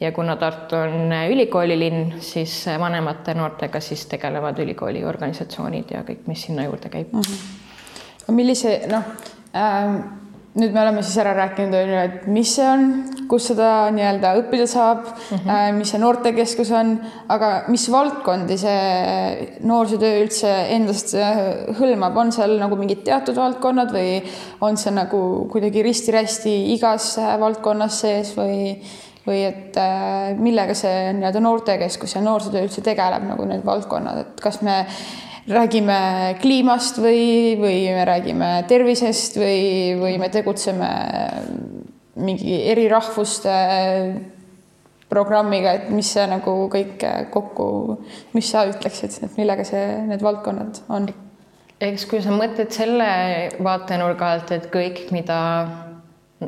ja 0.00 0.12
kuna 0.12 0.36
Tartu 0.36 0.76
on 0.76 1.12
ülikoolilinn, 1.30 2.12
siis 2.20 2.66
vanemate 2.78 3.34
noortega 3.34 3.80
siis 3.80 4.06
tegelevad 4.06 4.58
ülikooli 4.58 5.04
organisatsioonid 5.04 5.90
ja 5.90 6.02
kõik, 6.02 6.26
mis 6.26 6.42
sinna 6.42 6.64
juurde 6.64 6.88
käib 6.88 7.12
mm. 7.12 7.20
-hmm 7.20 7.64
millise 8.32 8.86
noh 8.88 9.02
ähm,, 9.56 10.23
nüüd 10.54 10.70
me 10.70 10.82
oleme 10.84 11.02
siis 11.02 11.16
ära 11.18 11.32
rääkinud, 11.34 11.74
on 11.74 11.88
ju, 11.90 12.02
et 12.06 12.26
mis 12.30 12.50
see 12.54 12.66
on, 12.68 12.84
kus 13.30 13.48
seda 13.50 13.68
nii-öelda 13.94 14.34
õppida 14.38 14.66
saab 14.70 15.00
mm, 15.08 15.40
-hmm. 15.40 15.78
mis 15.80 15.90
see 15.90 16.02
noortekeskus 16.02 16.70
on, 16.78 16.92
aga 17.34 17.48
mis 17.74 17.86
valdkondi 17.90 18.58
see 18.60 19.48
noorsootöö 19.66 20.20
üldse 20.22 20.52
endast 20.76 21.14
äh, 21.18 21.40
hõlmab, 21.80 22.20
on 22.22 22.30
seal 22.32 22.54
nagu 22.60 22.78
mingid 22.78 23.02
teatud 23.08 23.36
valdkonnad 23.36 23.90
või 23.94 24.20
on 24.60 24.78
see 24.78 24.94
nagu 24.94 25.48
kuidagi 25.50 25.82
risti-rästi 25.82 26.54
igas 26.76 27.16
äh, 27.18 27.34
valdkonnas 27.40 28.00
sees 28.06 28.36
või 28.38 28.78
või 29.24 29.40
et 29.40 29.76
millega 30.36 30.74
see 30.76 31.12
nii-öelda 31.16 31.40
noortekeskus 31.40 32.12
ja 32.12 32.20
noorsootöö 32.20 32.66
üldse 32.66 32.82
tegeleb 32.84 33.24
nagu 33.24 33.46
need 33.48 33.64
valdkonnad, 33.64 34.18
et 34.20 34.42
kas 34.44 34.60
me 34.60 34.82
räägime 35.48 36.36
kliimast 36.40 36.98
või, 37.02 37.56
või 37.60 37.80
me 37.92 38.04
räägime 38.08 38.50
tervisest 38.68 39.36
või, 39.36 39.94
või 40.00 40.18
me 40.20 40.30
tegutseme 40.32 40.88
mingi 42.14 42.62
eri 42.70 42.86
rahvuste 42.88 43.52
programmiga, 45.10 45.74
et 45.76 45.90
mis 45.92 46.08
see 46.14 46.24
nagu 46.30 46.54
kõik 46.72 47.02
kokku, 47.34 47.66
mis 48.34 48.48
sa 48.50 48.64
ütleksid, 48.70 49.18
et 49.26 49.38
millega 49.38 49.66
see, 49.66 49.84
need 50.08 50.24
valdkonnad 50.24 50.84
on? 50.88 51.10
eks 51.84 52.06
kui 52.08 52.22
sa 52.24 52.32
mõtled 52.32 52.70
selle 52.72 53.08
vaatenurga 53.62 54.30
alt, 54.36 54.52
et 54.54 54.70
kõik, 54.72 55.02
mida, 55.12 55.38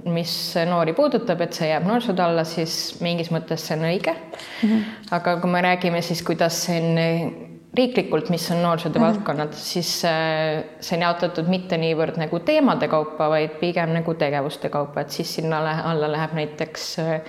mis 0.07 0.31
noori 0.71 0.95
puudutab, 0.97 1.43
et 1.45 1.59
see 1.59 1.69
jääb 1.69 1.85
noorsootöö 1.85 2.31
alla, 2.31 2.47
siis 2.49 2.97
mingis 3.05 3.29
mõttes 3.35 3.67
see 3.67 3.77
on 3.77 3.85
õige 3.91 4.15
mm. 4.15 4.71
-hmm. 4.71 4.97
aga 5.19 5.37
kui 5.43 5.51
me 5.51 5.63
räägime 5.67 6.01
siis, 6.03 6.23
kuidas 6.23 6.63
see 6.65 6.81
on 6.81 7.56
riiklikult, 7.77 8.31
mis 8.31 8.51
on 8.51 8.63
noorsootöö 8.63 9.01
mm 9.01 9.07
-hmm. 9.07 9.15
valdkonnad, 9.15 9.53
siis 9.53 10.05
äh, 10.05 10.65
see 10.81 10.97
on 10.97 11.03
jaotatud 11.03 11.49
mitte 11.49 11.77
niivõrd 11.77 12.17
nagu 12.17 12.39
teemade 12.39 12.89
kaupa, 12.89 13.29
vaid 13.31 13.59
pigem 13.61 13.93
nagu 13.95 14.15
tegevuste 14.15 14.69
kaupa, 14.69 15.01
et 15.01 15.11
siis 15.11 15.35
sinna 15.35 15.61
alla 15.91 16.13
läheb 16.13 16.33
näiteks 16.33 16.99
äh, 16.99 17.21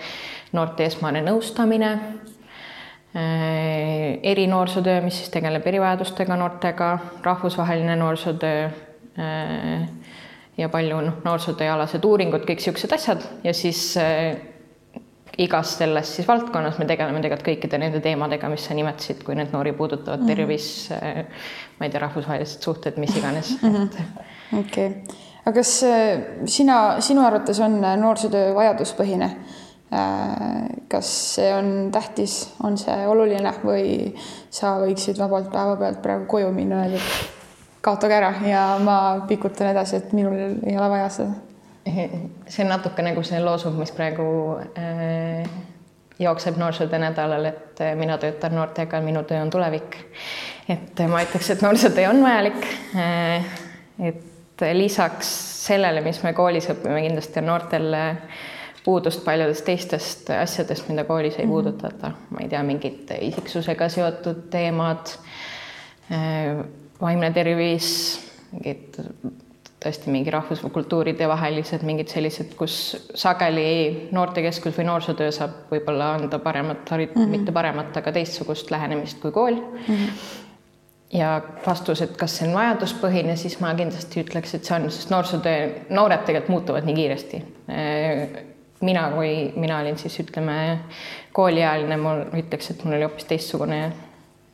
noorte 0.51 0.86
esmane 0.86 1.22
nõustamine, 1.22 1.92
äh, 3.16 4.20
erinoorsootöö, 4.24 5.01
mis 5.01 5.18
siis 5.18 5.30
tegeleb 5.30 5.68
erivajadustega 5.68 6.36
noortega, 6.36 7.00
rahvusvaheline 7.24 7.96
noorsootöö 7.96 8.70
ja 10.58 10.70
palju 10.70 11.01
noh, 11.01 11.13
noorsootööalased 11.24 12.06
uuringud, 12.06 12.44
kõik 12.46 12.62
niisugused 12.62 12.92
asjad 12.94 13.24
ja 13.44 13.54
siis 13.54 13.98
igas 15.38 15.75
selles 15.77 16.15
siis 16.15 16.27
valdkonnas 16.27 16.79
me 16.82 16.88
tegeleme 16.89 17.22
tegelikult 17.22 17.48
kõikide 17.51 17.79
nende 17.82 18.01
teemadega, 18.01 18.50
mis 18.50 18.65
sa 18.65 18.77
nimetasid, 18.77 19.22
kui 19.25 19.38
need 19.38 19.53
noori 19.53 19.74
puudutavad 19.77 20.24
mm 20.24 20.25
-hmm. 20.25 20.36
tervis, 20.36 20.89
ma 21.79 21.86
ei 21.86 21.91
tea, 21.91 22.01
rahvusvahelised 22.01 22.63
suhted, 22.63 22.98
mis 22.98 23.15
iganes 23.17 23.62
mm. 23.62 23.75
-hmm. 23.75 24.60
okei 24.60 24.88
okay., 24.88 25.17
aga 25.46 25.56
kas 25.60 25.84
äh, 25.84 26.20
sina, 26.46 27.01
sinu 27.01 27.25
arvates 27.25 27.60
on 27.60 27.84
äh, 27.84 27.98
noorsootöö 27.98 28.53
vajaduspõhine? 28.56 29.32
Kas 30.89 31.36
see 31.36 31.53
on 31.56 31.89
tähtis, 31.91 32.53
on 32.63 32.77
see 32.77 33.08
oluline 33.08 33.53
või 33.63 34.15
sa 34.50 34.74
võiksid 34.82 35.20
vabalt 35.20 35.48
päevapealt 35.51 36.01
praegu 36.01 36.25
koju 36.25 36.51
minna 36.51 36.82
öelda, 36.84 36.98
et 36.98 37.82
kaotage 37.82 38.13
ära 38.13 38.34
ja 38.44 38.79
ma 38.84 39.25
pikutan 39.27 39.72
edasi, 39.72 39.96
et 39.96 40.13
minul 40.13 40.36
ei 40.65 40.77
ole 40.77 40.89
vaja 40.89 41.10
seda 41.10 41.47
see 42.51 42.63
on 42.65 42.72
natuke 42.72 43.06
nagu 43.06 43.24
see 43.25 43.39
loosung, 43.44 43.77
mis 43.79 43.91
praegu 43.96 44.27
äh, 44.77 45.50
jookseb 46.20 46.58
noorsootöö 46.58 47.00
nädalal, 47.00 47.46
et 47.51 47.82
äh, 47.82 47.96
mina 47.96 48.17
töötan 48.17 48.56
noortega, 48.56 49.01
minu 49.01 49.24
töö 49.24 49.41
on 49.41 49.50
tulevik. 49.50 49.98
et 50.70 51.00
äh, 51.00 51.10
ma 51.10 51.22
ütleks, 51.24 51.51
et 51.53 51.62
noorsootöö 51.62 52.10
on 52.10 52.24
vajalik 52.24 52.67
äh,. 52.96 53.46
et 54.00 54.67
lisaks 54.74 55.29
sellele, 55.67 56.01
mis 56.01 56.24
me 56.24 56.34
koolis 56.34 56.70
õpime, 56.74 57.01
kindlasti 57.06 57.39
on 57.39 57.51
noortel 57.51 57.96
puudust 58.86 59.24
paljudest 59.25 59.65
teistest 59.65 60.29
asjadest, 60.32 60.88
mida 60.89 61.03
koolis 61.03 61.36
ei 61.36 61.46
-hmm. 61.46 61.50
puudutata, 61.50 62.12
ma 62.29 62.39
ei 62.41 62.50
tea, 62.50 62.63
mingid 62.63 63.12
isiksusega 63.22 63.89
seotud 63.89 64.48
teemad 64.50 65.13
äh,, 66.12 66.63
vaimne 67.01 67.32
tervis, 67.32 67.89
mingid 68.51 68.98
tõesti 69.84 70.10
mingi 70.10 70.32
rahvus- 70.34 70.64
või 70.64 70.74
kultuuride 70.80 71.28
vahelised 71.30 71.84
mingid 71.86 72.10
sellised, 72.10 72.56
kus 72.58 73.10
sageli 73.14 74.10
noortekeskus 74.12 74.78
või 74.80 74.88
noorsootöö 74.90 75.32
saab 75.32 75.72
võib-olla 75.72 76.16
anda 76.16 76.40
paremat 76.40 76.90
harid- 76.90 77.14
mm, 77.16 77.22
-hmm. 77.22 77.38
mitte 77.38 77.52
paremat, 77.52 77.98
aga 77.98 78.12
teistsugust 78.12 78.72
lähenemist 78.72 79.22
kui 79.22 79.32
kool 79.32 79.56
mm. 79.56 79.94
-hmm. 79.94 80.10
ja 81.20 81.42
vastus, 81.68 82.02
et 82.02 82.18
kas 82.18 82.38
see 82.38 82.48
on 82.48 82.56
vajaduspõhine, 82.56 83.36
siis 83.36 83.60
ma 83.60 83.76
kindlasti 83.76 84.24
ütleks, 84.26 84.56
et 84.56 84.66
see 84.66 84.76
on, 84.76 84.90
sest 84.92 85.14
noorsootöö, 85.14 85.70
noored 85.90 86.26
tegelikult 86.26 86.50
muutuvad 86.50 86.86
nii 86.86 86.96
kiiresti. 86.96 87.44
mina, 88.82 89.12
kui 89.12 89.54
mina 89.56 89.80
olin 89.80 89.98
siis 89.98 90.20
ütleme 90.20 90.80
kooliealine, 91.34 91.98
mul 91.98 92.26
ütleks, 92.34 92.72
et 92.72 92.84
mul 92.84 92.94
oli 92.94 93.04
hoopis 93.04 93.26
teistsugune 93.26 93.92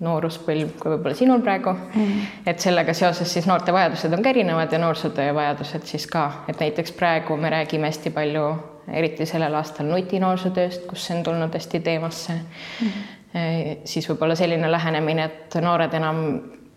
nooruspõlv 0.04 0.76
kui 0.80 0.94
võib-olla 0.94 1.18
sinul 1.18 1.42
praegu 1.46 1.74
mm. 1.74 2.22
et 2.50 2.62
sellega 2.64 2.94
seoses 2.98 3.34
siis 3.34 3.48
noorte 3.50 3.74
vajadused 3.76 4.14
on 4.14 4.24
ka 4.24 4.34
erinevad 4.34 4.72
ja 4.74 4.80
noorsootöö 4.84 5.34
vajadused 5.36 5.88
siis 5.90 6.08
ka, 6.12 6.26
et 6.48 6.60
näiteks 6.60 6.96
praegu 7.00 7.38
me 7.38 7.52
räägime 7.54 7.90
hästi 7.90 8.14
palju, 8.16 8.48
eriti 8.94 9.28
sellel 9.30 9.56
aastal 9.60 9.88
nutinoorsootööst, 9.92 10.88
kus 10.90 11.08
see 11.08 11.18
on 11.18 11.24
tulnud 11.30 11.54
hästi 11.56 11.80
teemasse 11.80 12.34
mm. 12.34 12.88
-hmm. 12.88 13.86
siis 13.86 14.10
võib-olla 14.10 14.36
selline 14.36 14.72
lähenemine, 14.72 15.30
et 15.32 15.62
noored 15.62 15.94
enam 15.94 16.26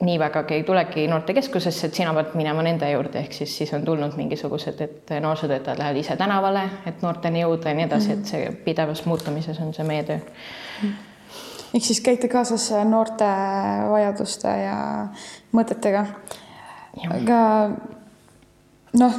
nii 0.01 0.19
vägagi 0.19 0.55
ei 0.55 0.63
tulegi 0.63 1.07
noortekeskusesse, 1.09 1.87
et 1.87 1.95
sina 1.95 2.13
pead 2.15 2.35
minema 2.37 2.63
nende 2.63 2.91
juurde, 2.91 3.19
ehk 3.19 3.33
siis, 3.33 3.57
siis 3.59 3.73
on 3.75 3.85
tulnud 3.85 4.17
mingisugused, 4.17 4.81
et 4.81 5.13
noorsootöötajad 5.21 5.79
lähevad 5.79 5.97
ise 5.97 6.17
tänavale, 6.17 6.65
et 6.87 7.03
noorteni 7.03 7.41
jõuda 7.41 7.73
ja 7.73 7.79
nii 7.79 7.87
edasi 7.89 8.13
mm, 8.13 8.21
et 8.21 8.33
see 8.33 8.51
pidevas 8.65 9.07
muutumises 9.09 9.61
on 9.65 9.73
see 9.75 9.87
meie 9.89 10.05
töö 10.05 10.19
mm. 10.19 10.93
Ehk 11.75 11.85
siis 11.85 12.01
käite 12.01 12.29
kaasas 12.29 12.69
noorte 12.89 13.29
vajaduste 13.91 14.49
ja 14.49 14.79
mõtetega. 15.57 16.07
aga 17.11 17.41
noh, 18.97 19.19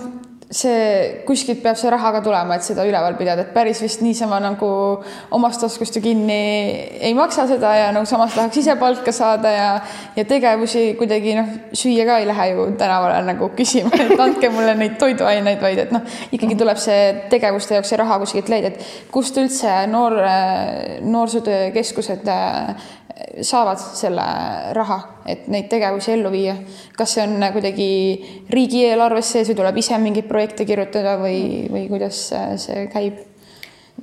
see 0.50 1.24
kuskilt 1.28 1.60
peab 1.64 1.76
see 1.76 1.90
raha 1.92 2.14
ka 2.16 2.22
tulema, 2.24 2.56
et 2.56 2.64
seda 2.64 2.86
üleval 2.88 3.18
pidada, 3.20 3.44
et 3.44 3.54
päris 3.56 3.82
vist 3.84 4.00
niisama 4.04 4.40
nagu 4.40 4.70
omast 5.36 5.60
taskust 5.60 5.98
ju 5.98 6.02
kinni 6.06 6.38
ei 7.04 7.12
maksa 7.18 7.44
seda 7.50 7.74
ja 7.76 7.90
nagu 7.92 8.08
samas 8.08 8.36
tahaks 8.36 8.62
ise 8.62 8.78
palka 8.80 9.12
saada 9.12 9.52
ja 9.52 9.68
ja 10.16 10.26
tegevusi 10.26 10.94
kuidagi 11.00 11.36
noh, 11.36 11.50
süüa 11.76 12.06
ka 12.08 12.20
ei 12.22 12.30
lähe 12.30 12.50
ju 12.54 12.70
tänavale 12.80 13.20
nagu 13.28 13.52
küsima, 13.58 13.92
et 13.92 14.20
andke 14.20 14.50
mulle 14.54 14.78
neid 14.80 14.96
toiduaineid, 15.02 15.60
vaid 15.62 15.84
et 15.84 15.92
noh, 15.92 16.08
ikkagi 16.32 16.56
tuleb 16.56 16.80
see 16.80 17.02
tegevuste 17.34 17.76
jaoks 17.76 17.92
see 17.92 18.00
raha 18.00 18.20
kuskilt 18.24 18.54
leida, 18.54 18.72
et 18.72 19.12
kust 19.12 19.36
üldse 19.42 19.82
noor, 19.92 20.16
noorsootöökeskused 21.04 22.32
saavad 23.42 23.82
selle 23.82 24.26
raha, 24.78 25.00
et 25.28 25.48
neid 25.48 25.70
tegevusi 25.70 26.12
ellu 26.12 26.32
viia. 26.32 26.56
kas 26.98 27.14
see 27.14 27.24
on 27.24 27.44
kuidagi 27.54 27.90
riigieelarves 28.50 29.32
sees 29.32 29.50
või 29.52 29.56
tuleb 29.62 29.78
ise 29.78 29.98
mingeid 29.98 30.28
projekte 30.28 30.66
kirjutada 30.66 31.18
või, 31.22 31.68
või 31.72 31.88
kuidas 31.90 32.30
see 32.64 32.88
käib? 32.94 33.26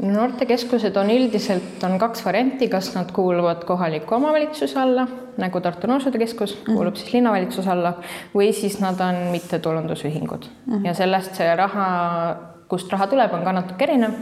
noortekeskused 0.03 0.97
on 0.99 1.11
üldiselt, 1.15 1.83
on 1.87 1.99
kaks 2.03 2.25
varianti, 2.27 2.69
kas 2.69 2.91
nad 2.97 3.13
kuuluvad 3.15 3.63
kohaliku 3.65 4.17
omavalitsuse 4.17 4.81
alla, 4.81 5.07
nagu 5.39 5.61
Tartu 5.61 5.87
Noorsootöö 5.87 6.19
Keskus 6.19 6.55
mm 6.55 6.61
-hmm. 6.61 6.77
kuulub 6.77 6.97
siis 6.97 7.13
linnavalitsuse 7.13 7.71
alla, 7.71 7.93
või 8.35 8.53
siis 8.53 8.81
nad 8.81 9.01
on 9.01 9.15
mittetulundusühingud 9.31 10.45
mm 10.67 10.75
-hmm. 10.75 10.87
ja 10.87 10.95
sellest 10.95 11.35
see 11.35 11.57
raha, 11.57 12.37
kust 12.69 12.93
raha 12.93 13.07
tuleb, 13.07 13.33
on 13.33 13.45
ka 13.45 13.53
natuke 13.53 13.85
erinev. 13.85 14.13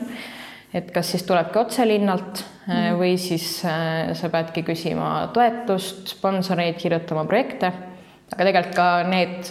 Et 0.75 0.91
kas 0.91 1.11
siis 1.15 1.23
tulebki 1.29 1.59
otse 1.59 1.87
linnalt 1.89 2.45
mm 2.67 2.73
-hmm. 2.73 2.99
või 2.99 3.17
siis 3.19 3.65
äh, 3.65 4.13
sa 4.17 4.29
peadki 4.29 4.63
küsima 4.63 5.31
toetust, 5.33 6.09
sponsoreid, 6.09 6.77
kirjutama 6.77 7.25
projekte. 7.25 7.73
aga 8.33 8.45
tegelikult 8.45 8.75
ka 8.75 9.03
need 9.03 9.51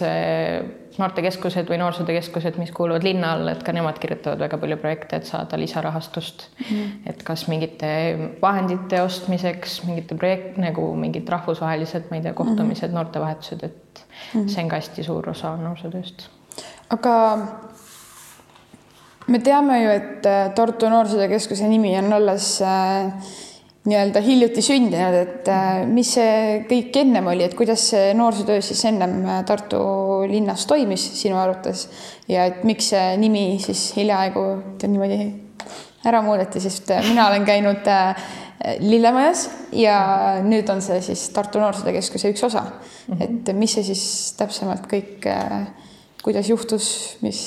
noortekeskused 0.98 1.68
või 1.70 1.78
noorsootöökeskused, 1.80 2.58
mis 2.60 2.72
kuuluvad 2.74 3.04
linna 3.06 3.32
alla, 3.36 3.54
et 3.54 3.62
ka 3.64 3.72
nemad 3.72 3.98
kirjutavad 4.02 4.42
väga 4.42 4.58
palju 4.60 4.76
projekte, 4.80 5.16
et 5.16 5.28
saada 5.28 5.58
lisarahastust 5.60 6.46
mm. 6.58 6.90
et 7.06 7.22
kas 7.26 7.46
mingite 7.48 7.92
vahendite 8.42 9.02
ostmiseks, 9.02 9.82
mingite 9.88 10.18
projekt 10.18 10.58
nagu 10.62 10.90
mingid 10.98 11.28
rahvusvahelised, 11.28 12.10
ma 12.10 12.18
ei 12.18 12.26
tea, 12.26 12.34
kohtumised 12.36 12.90
mm, 12.90 12.98
noortevahetused, 12.98 13.64
et 13.64 14.04
mm 14.34 14.48
see 14.52 14.62
on 14.62 14.68
ka 14.68 14.78
hästi 14.80 15.04
suur 15.04 15.28
osa 15.30 15.54
noorsootööst. 15.56 16.26
aga 16.90 17.14
me 19.32 19.40
teame 19.40 19.80
ju, 19.82 19.94
et 19.96 20.28
Tartu 20.56 20.90
Noorsootöökeskuse 20.92 21.68
nimi 21.70 21.94
on 21.98 22.12
alles 22.12 22.54
äh, 22.66 23.32
nii-öelda 23.82 24.20
hiljuti 24.22 24.62
sündinud, 24.62 25.14
et 25.18 25.48
äh, 25.50 25.82
mis 25.90 26.12
see 26.14 26.60
kõik 26.70 26.94
ennem 27.00 27.26
oli, 27.32 27.42
et 27.48 27.54
kuidas 27.58 27.88
see 27.90 28.12
noorsootöö 28.14 28.62
siis 28.62 28.84
ennem 28.86 29.16
äh, 29.26 29.40
Tartu 29.46 29.80
linnas 30.30 30.68
toimis 30.70 31.08
sinu 31.18 31.40
arvates 31.40 31.88
ja 32.30 32.46
et 32.50 32.62
miks 32.68 32.92
see 32.92 33.16
nimi 33.18 33.46
siis 33.62 33.88
hiljaaegu 33.96 34.44
niimoodi 34.84 35.18
ära 36.06 36.22
muudeti, 36.22 36.62
sest 36.62 36.94
äh, 36.94 37.02
mina 37.08 37.26
olen 37.30 37.46
käinud 37.48 37.90
Lillemajas 38.78 39.48
ja 39.74 39.96
nüüd 40.46 40.68
on 40.70 40.78
see 40.84 41.00
siis 41.02 41.24
Tartu 41.34 41.58
Noorsootöö 41.58 41.96
Keskuse 41.96 42.30
üks 42.30 42.46
osa. 42.46 42.68
Mhm. 43.08 43.22
et 43.22 43.54
mis 43.58 43.74
see 43.74 43.82
siis 43.90 44.04
täpsemalt 44.38 44.86
kõik, 44.86 45.26
kuidas 46.22 46.48
juhtus, 46.50 46.86
mis 47.22 47.40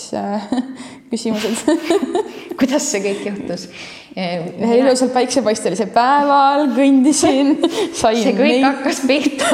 küsimused 1.11 1.63
kuidas 2.59 2.87
see 2.91 3.03
kõik 3.03 3.27
juhtus? 3.29 3.67
ühel 4.15 4.79
ilusal 4.79 5.09
päiksepaistelisel 5.11 5.89
päeval 5.91 6.69
kõndisin, 6.75 7.57
sain. 8.01 8.21
see 8.21 8.35
kõik 8.37 8.53
neid... 8.53 8.63
hakkas 8.63 9.01
pihta 9.07 9.49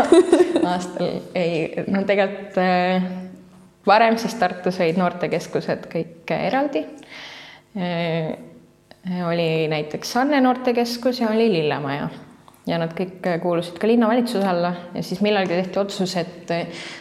aastal, 0.69 1.15
ei, 1.33 1.85
no 1.89 2.03
tegelikult 2.05 2.59
äh, 2.61 3.07
varem 3.89 4.19
siis 4.21 4.37
Tartus 4.37 4.77
olid 4.83 5.01
noortekeskused 5.01 5.87
kõik 5.91 6.33
eraldi 6.37 6.85
äh,. 7.77 8.35
oli 9.25 9.49
näiteks 9.71 10.17
Sanne 10.17 10.41
noortekeskus 10.45 11.23
ja 11.23 11.31
oli 11.33 11.49
Lillemaja 11.49 12.11
ja 12.71 12.79
nad 12.79 12.93
kõik 12.95 13.25
kuulusid 13.43 13.79
ka 13.81 13.89
linnavalitsuse 13.89 14.47
alla. 14.47 14.71
Ja 14.95 15.03
siis 15.03 15.21
millalgi 15.23 15.57
tehti 15.57 15.79
otsus, 15.81 16.15
et 16.19 16.51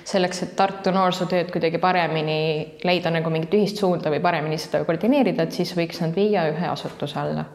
selleks, 0.09 0.43
et 0.47 0.57
Tartu 0.59 0.93
noorsootööd 0.95 1.53
kuidagi 1.55 1.79
paremini 1.83 2.41
leida 2.87 3.13
nagu 3.15 3.31
mingit 3.33 3.55
ühist 3.57 3.81
suunda 3.81 4.11
või 4.13 4.23
paremini 4.25 4.59
seda 4.61 4.83
koordineerida, 4.89 5.47
et 5.47 5.55
siis 5.57 5.73
võiks 5.79 6.03
nad 6.03 6.17
viia 6.17 6.49
ühe 6.51 6.67
asutuse 6.71 7.19
alla. 7.21 7.47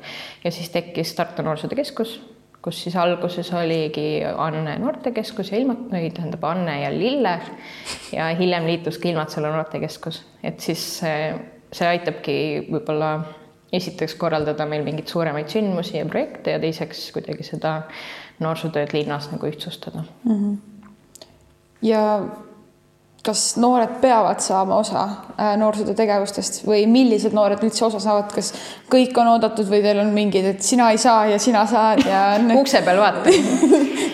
ja 0.43 0.51
siis 0.51 0.71
tekkis 0.71 1.13
Tartu 1.17 1.43
Noorsootöö 1.43 1.81
Keskus, 1.81 2.17
kus 2.65 2.83
siis 2.83 2.95
alguses 2.97 3.51
oligi 3.53 4.23
Anne 4.25 4.77
noortekeskus 4.81 5.51
ja 5.51 5.59
ilma, 5.61 5.75
või 5.91 6.09
tähendab 6.15 6.43
Anne 6.49 6.79
ja 6.81 6.91
Lille. 6.93 7.39
Ja 8.15 8.31
hiljem 8.37 8.65
liitus 8.65 8.97
ka 8.97 9.09
Ilmatsalu 9.09 9.51
noortekeskus, 9.53 10.23
et 10.43 10.59
siis 10.63 10.85
see, 11.01 11.33
see 11.75 11.89
aitabki 11.89 12.37
võib-olla 12.71 13.17
esiteks 13.77 14.15
korraldada 14.19 14.65
meil 14.69 14.83
mingeid 14.85 15.11
suuremaid 15.11 15.51
sündmusi 15.51 15.97
ja 15.97 16.05
projekte 16.09 16.55
ja 16.55 16.61
teiseks 16.63 17.07
kuidagi 17.15 17.45
seda 17.47 17.75
noorsootööd 18.43 18.93
linnas 18.95 19.29
nagu 19.31 19.47
ühtsustada 19.47 20.03
mm. 20.23 20.31
-hmm. 20.31 20.57
ja 21.81 22.01
kas 23.25 23.55
noored 23.57 23.97
peavad 24.01 24.41
saama 24.43 24.77
osa 24.77 25.03
äh, 25.39 25.55
noorsootöö 25.57 25.97
tegevustest 25.97 26.61
või 26.67 26.83
millised 26.89 27.33
noored 27.33 27.63
üldse 27.65 27.87
osa 27.87 27.99
saavad, 28.03 28.29
kas 28.35 28.51
kõik 28.91 29.17
on 29.17 29.31
oodatud 29.33 29.65
või 29.69 29.81
teil 29.81 30.01
on 30.03 30.11
mingid, 30.13 30.45
et 30.51 30.65
sina 30.65 30.91
ei 30.93 30.99
saa 31.01 31.25
ja 31.31 31.39
sina 31.41 31.63
saad 31.69 32.03
ja 32.05 32.21
ukse 32.61 32.83
peal 32.85 33.01
vaata. 33.01 33.33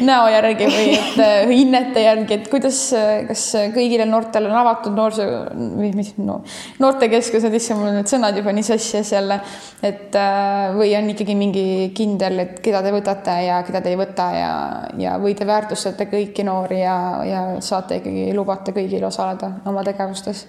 Näo 0.02 0.30
järgi 0.34 0.66
või 0.72 0.86
et 0.96 1.20
äh, 1.22 1.52
hinnete 1.52 2.06
järgi, 2.06 2.40
et 2.40 2.48
kuidas, 2.50 2.80
kas 3.28 3.44
kõigile 3.76 4.08
noortele 4.10 4.50
on 4.50 4.58
avatud 4.62 4.96
noorsoo 4.98 5.44
või 5.78 5.92
mis 5.98 6.14
no, 6.18 6.40
noortekeskused, 6.82 7.54
issand, 7.60 7.82
mul 7.82 7.92
on 7.92 8.00
need 8.00 8.10
sõnad 8.10 8.40
juba 8.40 8.56
nii 8.56 8.66
sassis 8.66 9.12
jälle, 9.14 9.42
et 9.86 10.16
äh, 10.18 10.72
või 10.78 10.96
on 10.98 11.12
ikkagi 11.14 11.36
mingi 11.38 11.66
kindel, 11.98 12.40
et 12.46 12.64
keda 12.64 12.82
te 12.86 12.96
võtate 12.96 13.38
ja 13.46 13.60
keda 13.68 13.84
te 13.84 13.92
ei 13.92 14.00
võta 14.00 14.32
ja, 14.34 14.56
ja 15.04 15.20
või 15.22 15.36
te 15.38 15.46
väärtustate 15.46 16.08
kõiki 16.10 16.48
noori 16.48 16.82
ja, 16.82 16.98
ja 17.28 17.46
saate 17.62 18.00
ikkagi, 18.02 18.32
lubate 18.38 18.74
kõigile 18.74 19.01
kõigil 19.02 19.10
osaleda 19.10 19.52
oma 19.66 19.84
tegevustes? 19.84 20.48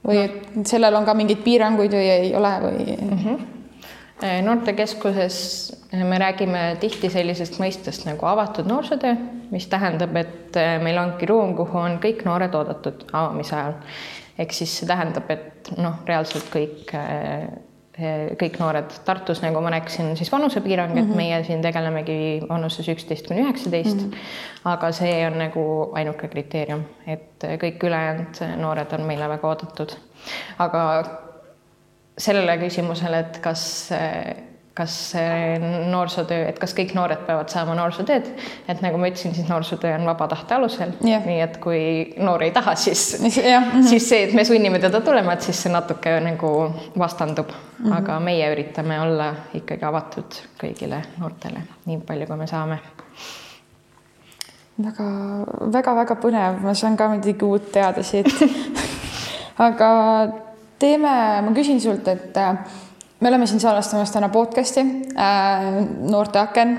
või 0.00 0.22
no. 0.24 0.64
sellel 0.64 0.94
on 0.96 1.04
ka 1.04 1.14
mingeid 1.14 1.42
piiranguid 1.44 1.92
või 1.92 2.06
ei 2.08 2.30
ole 2.34 2.52
või 2.62 2.84
mm? 2.94 3.18
-hmm. 3.18 4.44
noortekeskuses 4.46 5.36
me 5.92 6.18
räägime 6.18 6.76
tihti 6.80 7.10
sellisest 7.10 7.58
mõistest 7.60 8.06
nagu 8.06 8.26
avatud 8.26 8.66
noorsootöö, 8.66 9.14
mis 9.50 9.66
tähendab, 9.66 10.16
et 10.16 10.56
äh, 10.56 10.78
meil 10.80 10.98
ongi 10.98 11.26
ruum, 11.26 11.52
kuhu 11.56 11.78
on 11.78 11.98
kõik 12.00 12.24
noored 12.24 12.54
oodatud 12.54 13.04
avamise 13.12 13.56
ajal. 13.56 13.74
ehk 14.38 14.52
siis 14.52 14.78
see 14.78 14.88
tähendab, 14.88 15.28
et 15.30 15.72
noh, 15.76 16.00
reaalselt 16.06 16.48
kõik 16.48 16.94
kõik 18.40 18.58
noored 18.60 18.92
Tartus, 19.04 19.42
nagu 19.44 19.60
ma 19.60 19.72
rääkisin, 19.74 20.12
siis 20.16 20.32
vanusepiirang 20.32 20.90
mm, 20.90 20.96
-hmm. 20.96 21.02
et 21.02 21.08
mhm. 21.08 21.16
meie 21.16 21.44
siin 21.44 21.62
tegelemegi 21.62 22.42
vanuses 22.48 22.88
üksteist 22.88 23.26
kuni 23.28 23.44
üheksateist. 23.44 23.96
Mhm. 23.96 24.14
aga 24.64 24.92
see 24.92 25.26
on 25.26 25.38
nagu 25.38 25.64
ainuke 25.94 26.28
kriteerium, 26.28 26.84
et 27.06 27.44
kõik 27.62 27.84
ülejäänud 27.84 28.42
noored 28.60 28.92
on 28.92 29.06
meile 29.06 29.28
väga 29.28 29.48
oodatud. 29.48 29.96
aga 30.58 31.04
sellele 32.18 32.58
küsimusele, 32.58 33.18
et 33.18 33.38
kas 33.38 33.92
kas 34.74 35.12
noorsootöö, 35.90 36.44
et 36.48 36.58
kas 36.62 36.72
kõik 36.76 36.92
noored 36.94 37.24
peavad 37.26 37.50
saama 37.52 37.74
noorsootööd, 37.74 38.28
et 38.70 38.82
nagu 38.84 39.00
ma 39.00 39.10
ütlesin, 39.10 39.34
siis 39.34 39.48
noorsootöö 39.50 39.96
on 39.98 40.06
vaba 40.06 40.28
tahte 40.30 40.54
alusel 40.54 40.92
yeah., 41.04 41.24
nii 41.26 41.40
et 41.42 41.58
kui 41.62 41.80
noor 42.22 42.44
ei 42.46 42.52
taha, 42.54 42.76
siis 42.78 43.02
yeah. 43.18 43.64
mm, 43.64 43.72
-hmm. 43.72 43.88
siis 43.88 44.08
see, 44.08 44.22
et 44.28 44.34
me 44.34 44.44
sunnime 44.44 44.78
teda 44.78 45.00
tulema, 45.00 45.32
et 45.32 45.42
siis 45.42 45.62
see 45.62 45.72
natuke 45.72 46.14
nagu 46.20 46.52
vastandub 46.98 47.50
mm, 47.50 47.84
-hmm. 47.84 47.96
aga 47.98 48.20
meie 48.20 48.52
üritame 48.52 49.00
olla 49.00 49.34
ikkagi 49.54 49.84
avatud 49.84 50.40
kõigile 50.62 51.02
noortele, 51.18 51.62
nii 51.86 52.00
palju, 52.06 52.26
kui 52.26 52.36
me 52.36 52.46
saame 52.46 52.78
väga, 54.84 55.08
väga-väga 55.72 56.16
põnev, 56.22 56.62
ma 56.62 56.74
saan 56.74 56.96
ka 56.96 57.08
midagi 57.08 57.44
uut 57.44 57.72
teada 57.72 58.02
siit 58.02 58.30
aga 59.68 59.90
teeme, 60.78 61.42
ma 61.42 61.52
küsin 61.56 61.80
sult, 61.80 62.08
et 62.08 62.38
me 63.20 63.28
oleme 63.28 63.46
siin 63.46 63.60
salvestamas 63.60 64.10
täna 64.10 64.28
podcast'i 64.28 64.80
äh, 64.80 65.64
Noorte 66.10 66.38
aken 66.38 66.78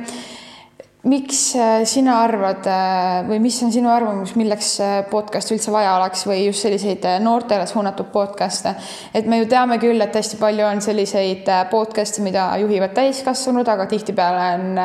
miks 1.04 1.56
äh, 1.56 1.82
sina 1.90 2.20
arvad 2.22 2.68
äh, 2.70 3.24
või 3.26 3.40
mis 3.42 3.56
on 3.66 3.72
sinu 3.74 3.90
arvamus, 3.90 4.36
milleks 4.38 4.68
äh, 4.86 4.92
podcast 5.10 5.50
üldse 5.50 5.74
vaja 5.74 5.96
oleks 5.98 6.28
või 6.30 6.44
just 6.44 6.62
selliseid 6.62 7.08
noortele 7.24 7.66
suunatud 7.66 8.12
podcast'e? 8.14 8.76
et 9.18 9.26
me 9.26 9.40
ju 9.40 9.48
teame 9.50 9.80
küll, 9.82 9.98
et 10.02 10.14
hästi 10.14 10.38
palju 10.38 10.68
on 10.68 10.84
selliseid 10.86 11.50
podcast'e, 11.72 12.22
mida 12.22 12.46
juhivad 12.62 12.94
täiskasvanud, 12.94 13.74
aga 13.74 13.90
tihtipeale 13.90 14.46
on 14.60 14.78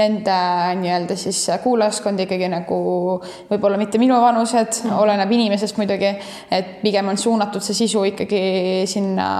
nende 0.00 0.38
nii-öelda 0.80 1.18
siis 1.20 1.42
kuulajaskond 1.60 2.24
ikkagi 2.24 2.48
nagu 2.48 2.80
võib-olla 3.52 3.76
mitte 3.80 4.00
minu 4.00 4.16
vanused, 4.24 4.80
oleneb 4.96 5.36
inimesest 5.36 5.76
muidugi, 5.76 6.14
et 6.48 6.78
pigem 6.80 7.12
on 7.12 7.20
suunatud 7.20 7.60
see 7.60 7.82
sisu 7.84 8.08
ikkagi 8.14 8.42
sinna 8.88 9.30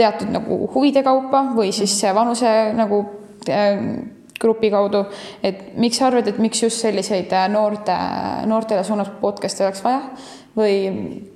teatud 0.00 0.32
nagu 0.32 0.62
huvide 0.72 1.04
kaupa 1.04 1.50
või 1.52 1.76
siis 1.76 2.00
vanuse 2.16 2.56
nagu 2.76 3.04
grupi 4.42 4.70
kaudu, 4.72 5.04
et 5.42 5.76
miks 5.80 6.00
sa 6.00 6.10
arvad, 6.10 6.28
et 6.30 6.40
miks 6.42 6.62
just 6.62 6.82
selliseid 6.84 7.32
äh, 7.32 7.46
noorte, 7.52 7.94
noortele 8.46 8.84
suunatud 8.86 9.20
podcast'e 9.22 9.66
oleks 9.66 9.84
vaja 9.84 10.02
või 10.56 10.76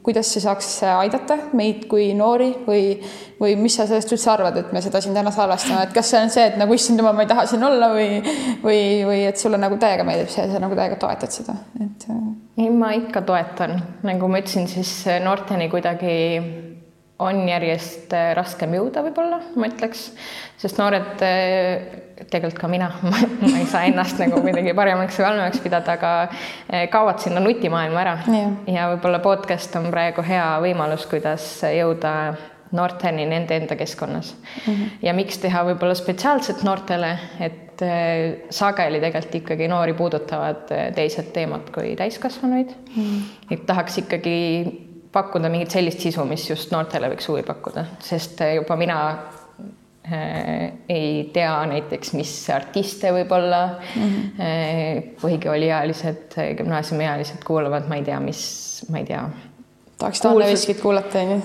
kuidas 0.03 0.31
see 0.33 0.41
saaks 0.41 0.69
aidata 0.89 1.37
meid 1.57 1.85
kui 1.91 2.09
noori 2.17 2.49
või, 2.65 2.85
või 3.41 3.57
mis 3.61 3.77
sa 3.77 3.85
sellest 3.89 4.15
üldse 4.17 4.31
arvad, 4.33 4.57
et 4.57 4.73
me 4.73 4.81
seda 4.81 5.03
siin 5.05 5.17
täna 5.17 5.33
salvestame, 5.35 5.83
et 5.85 5.93
kas 5.97 6.09
see 6.13 6.23
on 6.25 6.33
see, 6.33 6.47
et 6.49 6.57
nagu 6.61 6.77
issand 6.77 7.03
jumal, 7.03 7.17
ma 7.17 7.27
ei 7.27 7.31
taha 7.31 7.45
siin 7.51 7.65
olla 7.69 7.91
või, 7.93 8.23
või, 8.65 8.81
või 9.09 9.21
et 9.29 9.41
sulle 9.41 9.61
nagu 9.61 9.77
täiega 9.81 10.07
meeldib 10.09 10.33
see, 10.33 10.49
sa 10.49 10.63
nagu 10.63 10.79
täiega 10.79 10.97
toetad 11.01 11.37
seda, 11.37 11.59
et? 11.83 12.09
Äh? 12.09 12.25
ei, 12.65 12.73
ma 12.73 12.95
ikka 12.97 13.25
toetan, 13.29 13.77
nagu 14.09 14.33
ma 14.33 14.41
ütlesin, 14.41 14.69
siis 14.73 14.95
noorteni 15.25 15.69
kuidagi 15.73 16.17
on 17.21 17.41
järjest 17.49 18.13
äh, 18.17 18.33
raskem 18.37 18.75
jõuda, 18.77 19.03
võib-olla 19.05 19.41
ma 19.59 19.69
ütleks, 19.69 20.11
sest 20.61 20.79
noored, 20.81 21.23
äh, 21.25 22.27
tegelikult 22.31 22.61
ka 22.63 22.71
mina 22.73 22.91
ma 23.03 23.53
ei 23.53 23.67
saa 23.69 23.87
ennast 23.89 24.21
nagu 24.23 24.41
kuidagi 24.45 24.75
paremaks 24.77 25.21
või 25.21 25.29
halvemaks 25.29 25.65
pidada, 25.65 25.97
aga 25.99 26.13
äh, 26.27 26.87
kaovad 26.93 27.21
sinna 27.23 27.43
nutimaailma 27.45 28.05
ära 28.05 28.17
yeah. 28.29 28.55
ja 28.71 28.89
võib-olla 28.95 29.23
podcast 29.25 29.77
on 29.81 29.91
praegu 29.93 30.25
hea 30.27 30.47
võimalus, 30.65 31.07
kuidas 31.11 31.53
jõuda 31.65 32.15
noorteni 32.77 33.25
nende 33.27 33.57
enda 33.59 33.75
keskkonnas 33.77 34.35
mm. 34.37 34.61
-hmm. 34.67 34.99
ja 35.03 35.15
miks 35.17 35.41
teha 35.43 35.65
võib-olla 35.73 35.97
spetsiaalselt 35.99 36.63
noortele, 36.63 37.17
et 37.43 37.83
sageli 38.53 39.01
tegelikult 39.01 39.35
ikkagi 39.41 39.69
noori 39.73 39.95
puudutavad 39.97 40.69
teised 40.95 41.33
teemad 41.35 41.73
kui 41.75 41.97
täiskasvanuid 41.97 42.71
mm. 42.77 43.03
-hmm. 43.03 43.51
et 43.57 43.67
tahaks 43.67 43.99
ikkagi 44.05 44.37
pakkuda 45.13 45.51
mingit 45.51 45.75
sellist 45.75 46.03
sisu, 46.05 46.25
mis 46.29 46.47
just 46.51 46.73
noortele 46.75 47.11
võiks 47.13 47.29
huvi 47.31 47.45
pakkuda, 47.47 47.87
sest 48.05 48.41
äh, 48.45 48.55
juba 48.61 48.77
mina 48.81 48.99
äh, 50.07 50.73
ei 50.89 51.31
tea 51.35 51.53
näiteks, 51.71 52.15
mis 52.19 52.33
artiste 52.55 53.13
võib-olla 53.15 53.63
mm 53.77 54.09
-hmm. 54.09 55.15
põhikooliealised, 55.23 56.39
gümnaasiumiealised 56.59 57.45
kuulavad, 57.47 57.89
ma 57.89 58.01
ei 58.01 58.05
tea, 58.07 58.21
mis, 58.21 58.43
ma 58.91 59.03
ei 59.03 59.09
tea. 59.09 59.25
Tahaksid 60.01 60.31
Anne 60.31 60.47
Veskit 60.49 60.79
kuulata, 60.81 61.19
onju? 61.21 61.43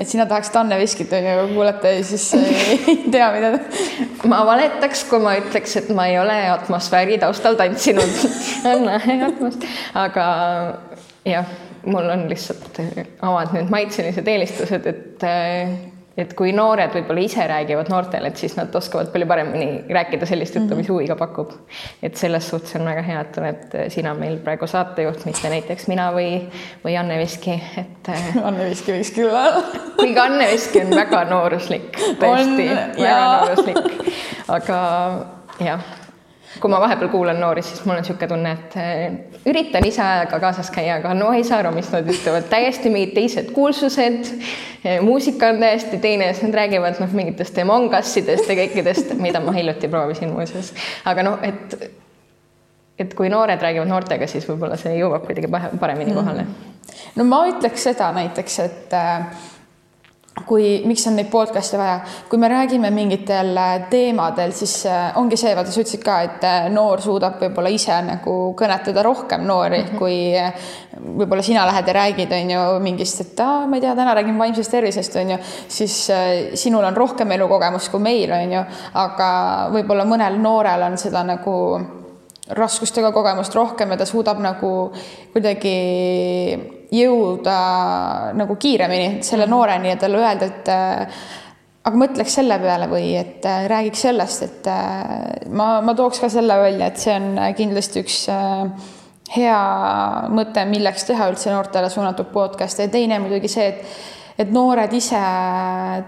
et 0.00 0.08
sina 0.08 0.24
tahaksid 0.26 0.56
Anne 0.56 0.78
Veskit 0.78 1.12
onju 1.12 1.48
kuulata 1.54 1.88
ja 1.88 2.04
siis 2.04 2.30
ei 2.34 2.96
tea, 3.10 3.26
mida 3.32 3.50
ta 3.58 4.28
ma 4.28 4.40
valetaks, 4.46 5.04
kui 5.10 5.20
ma 5.22 5.34
ütleks, 5.36 5.76
et 5.82 5.90
ma 5.94 6.06
ei 6.08 6.16
ole 6.18 6.36
atmosfääri 6.50 7.18
taustal 7.20 7.58
tantsinud. 7.60 8.16
Anne, 8.72 8.96
atmos-, 9.28 9.60
aga 9.94 10.26
jah, 11.28 11.50
mul 11.86 12.12
on 12.14 12.28
lihtsalt 12.30 12.80
omad 13.22 13.52
need 13.56 13.72
maitselised 13.72 14.28
eelistused, 14.34 14.86
et 14.92 15.28
et 16.14 16.30
kui 16.38 16.52
noored 16.54 16.92
võib-olla 16.94 17.24
ise 17.24 17.42
räägivad 17.50 17.88
noortele, 17.90 18.30
et 18.30 18.38
siis 18.38 18.54
nad 18.54 18.74
oskavad 18.78 19.10
palju 19.12 19.26
paremini 19.26 19.94
rääkida 19.94 20.28
sellist 20.30 20.54
juttu, 20.54 20.76
mis 20.76 20.86
mhm. 20.86 20.92
huvi 20.92 21.08
ka 21.10 21.16
pakub. 21.18 21.50
et 22.02 22.16
selles 22.16 22.48
suhtes 22.50 22.76
on 22.78 22.86
väga 22.86 23.02
hea, 23.06 23.24
et 23.24 23.38
oled 23.42 23.74
sina 23.92 24.14
meil 24.18 24.38
praegu 24.44 24.68
saatejuht, 24.70 25.24
mitte 25.26 25.50
näiteks 25.50 25.88
mina 25.90 26.10
või, 26.14 26.28
või 26.84 26.94
Anne 27.00 27.18
Veski, 27.18 27.58
et. 27.82 28.12
Anne 28.46 28.70
Veski 28.70 28.94
võiks 28.94 29.12
küll 29.16 29.32
olla. 29.32 29.64
kuigi 29.98 30.22
Anne 30.22 30.48
Veski 30.52 30.84
on 30.84 30.94
väga 30.94 31.24
nooruslik, 31.32 31.90
tõesti, 32.22 32.70
väga 33.00 33.18
nooruslik, 33.42 34.16
aga 34.54 34.80
jah 35.64 36.03
kui 36.60 36.70
ma 36.70 36.78
vahepeal 36.82 37.10
kuulan 37.12 37.40
noori, 37.40 37.62
siis 37.62 37.80
mul 37.84 37.96
on 37.96 38.02
niisugune 38.02 38.28
tunne, 38.30 38.52
et 38.52 38.76
eh, 38.80 39.40
üritan 39.50 39.86
ise 39.86 40.02
ajaga 40.02 40.38
kaasas 40.42 40.70
käia, 40.74 40.98
aga 41.00 41.14
no 41.16 41.32
ei 41.34 41.44
saa 41.46 41.60
aru, 41.62 41.72
mis 41.74 41.90
nad 41.92 42.08
ütlevad, 42.10 42.46
täiesti 42.50 42.92
mingid 42.92 43.14
teised 43.16 43.50
kuulsused, 43.56 44.30
eh, 44.84 45.00
muusika 45.04 45.50
on 45.52 45.60
täiesti 45.62 45.98
teine, 46.02 46.30
siis 46.32 46.46
nad 46.48 46.58
räägivad 46.60 47.00
noh, 47.02 47.16
mingitest 47.18 47.58
Among-Ussidest 47.64 48.50
ja 48.50 48.58
kõikidest, 48.62 49.16
mida 49.22 49.42
ma 49.44 49.54
hiljuti 49.56 49.90
proovisin 49.90 50.32
muuseas. 50.34 50.72
aga 51.10 51.26
noh, 51.26 51.42
et, 51.42 51.78
et 52.98 53.18
kui 53.18 53.32
noored 53.32 53.62
räägivad 53.62 53.90
noortega, 53.90 54.30
siis 54.30 54.46
võib-olla 54.48 54.78
see 54.80 54.94
jõuab 55.00 55.26
kuidagi 55.26 55.50
paremini 55.80 56.14
kohale. 56.14 56.46
no 57.16 57.26
ma 57.28 57.44
ütleks 57.50 57.90
seda 57.90 58.12
näiteks, 58.14 58.58
et 58.68 58.96
äh, 59.00 59.50
kui, 60.42 60.82
miks 60.88 61.04
on 61.06 61.14
neid 61.18 61.28
podcast'e 61.30 61.78
vaja, 61.78 61.98
kui 62.28 62.40
me 62.42 62.48
räägime 62.50 62.90
mingitel 62.94 63.54
äh, 63.56 63.74
teemadel, 63.90 64.52
siis 64.56 64.80
äh, 64.90 65.12
ongi 65.20 65.38
see, 65.38 65.54
vaata, 65.54 65.70
sa 65.70 65.82
ütlesid 65.82 66.02
ka, 66.04 66.16
et 66.26 66.46
äh, 66.48 66.66
noor 66.74 67.02
suudab 67.04 67.38
võib-olla 67.42 67.70
ise 67.72 67.96
nagu 68.02 68.34
kõnetada 68.58 69.04
rohkem 69.06 69.46
noori 69.46 69.80
mm, 69.84 69.92
-hmm. 69.92 69.98
kui 69.98 71.14
võib-olla 71.22 71.42
sina 71.46 71.66
lähed 71.66 71.88
ja 71.88 71.96
räägid, 72.00 72.34
on 72.34 72.50
ju, 72.50 72.66
mingist, 72.82 73.20
et 73.20 73.40
aa, 73.40 73.66
ma 73.70 73.78
ei 73.78 73.86
tea, 73.86 73.94
täna 73.94 74.14
räägin 74.14 74.38
vaimsest 74.38 74.70
tervisest, 74.70 75.16
on 75.22 75.34
ju, 75.36 75.38
siis 75.68 75.98
sinul 76.54 76.84
on 76.84 76.96
rohkem 76.96 77.30
elukogemust 77.38 77.90
kui 77.90 78.02
meil, 78.02 78.32
on 78.32 78.58
ju, 78.58 78.64
aga 78.94 79.28
võib-olla 79.74 80.04
mõnel 80.08 80.40
noorel 80.42 80.88
on 80.90 80.98
seda 80.98 81.22
nagu 81.22 81.54
raskustega 82.50 83.12
kogemust 83.12 83.54
rohkem 83.54 83.94
ja 83.94 83.96
ta 83.96 84.06
suudab 84.06 84.40
nagu 84.42 84.92
kuidagi 85.32 86.73
jõuda 86.92 87.56
nagu 88.36 88.56
kiiremini 88.60 89.22
selle 89.24 89.46
nooreni 89.50 89.92
ja 89.92 90.00
talle 90.00 90.20
öelda, 90.20 90.48
et 90.50 90.68
äh, 90.72 91.22
aga 91.84 92.00
mõtleks 92.00 92.36
selle 92.40 92.58
peale 92.62 92.88
või 92.90 93.12
et 93.18 93.46
äh, 93.48 93.64
räägiks 93.70 94.04
sellest, 94.06 94.44
et 94.46 94.68
äh, 94.70 95.46
ma, 95.50 95.78
ma 95.84 95.94
tooks 95.96 96.22
ka 96.22 96.30
selle 96.32 96.58
välja, 96.60 96.90
et 96.90 97.00
see 97.00 97.14
on 97.16 97.40
kindlasti 97.56 98.04
üks 98.04 98.18
hea 99.34 99.60
mõte, 100.30 100.66
milleks 100.68 101.08
teha 101.08 101.30
üldse 101.32 101.52
noortele 101.52 101.88
suunatud 101.90 102.28
podcast'e 102.34 102.88
ja 102.88 102.92
teine 102.92 103.18
muidugi 103.22 103.50
see, 103.50 103.70
et 103.72 104.23
et 104.38 104.50
noored 104.50 104.90
ise 104.96 105.18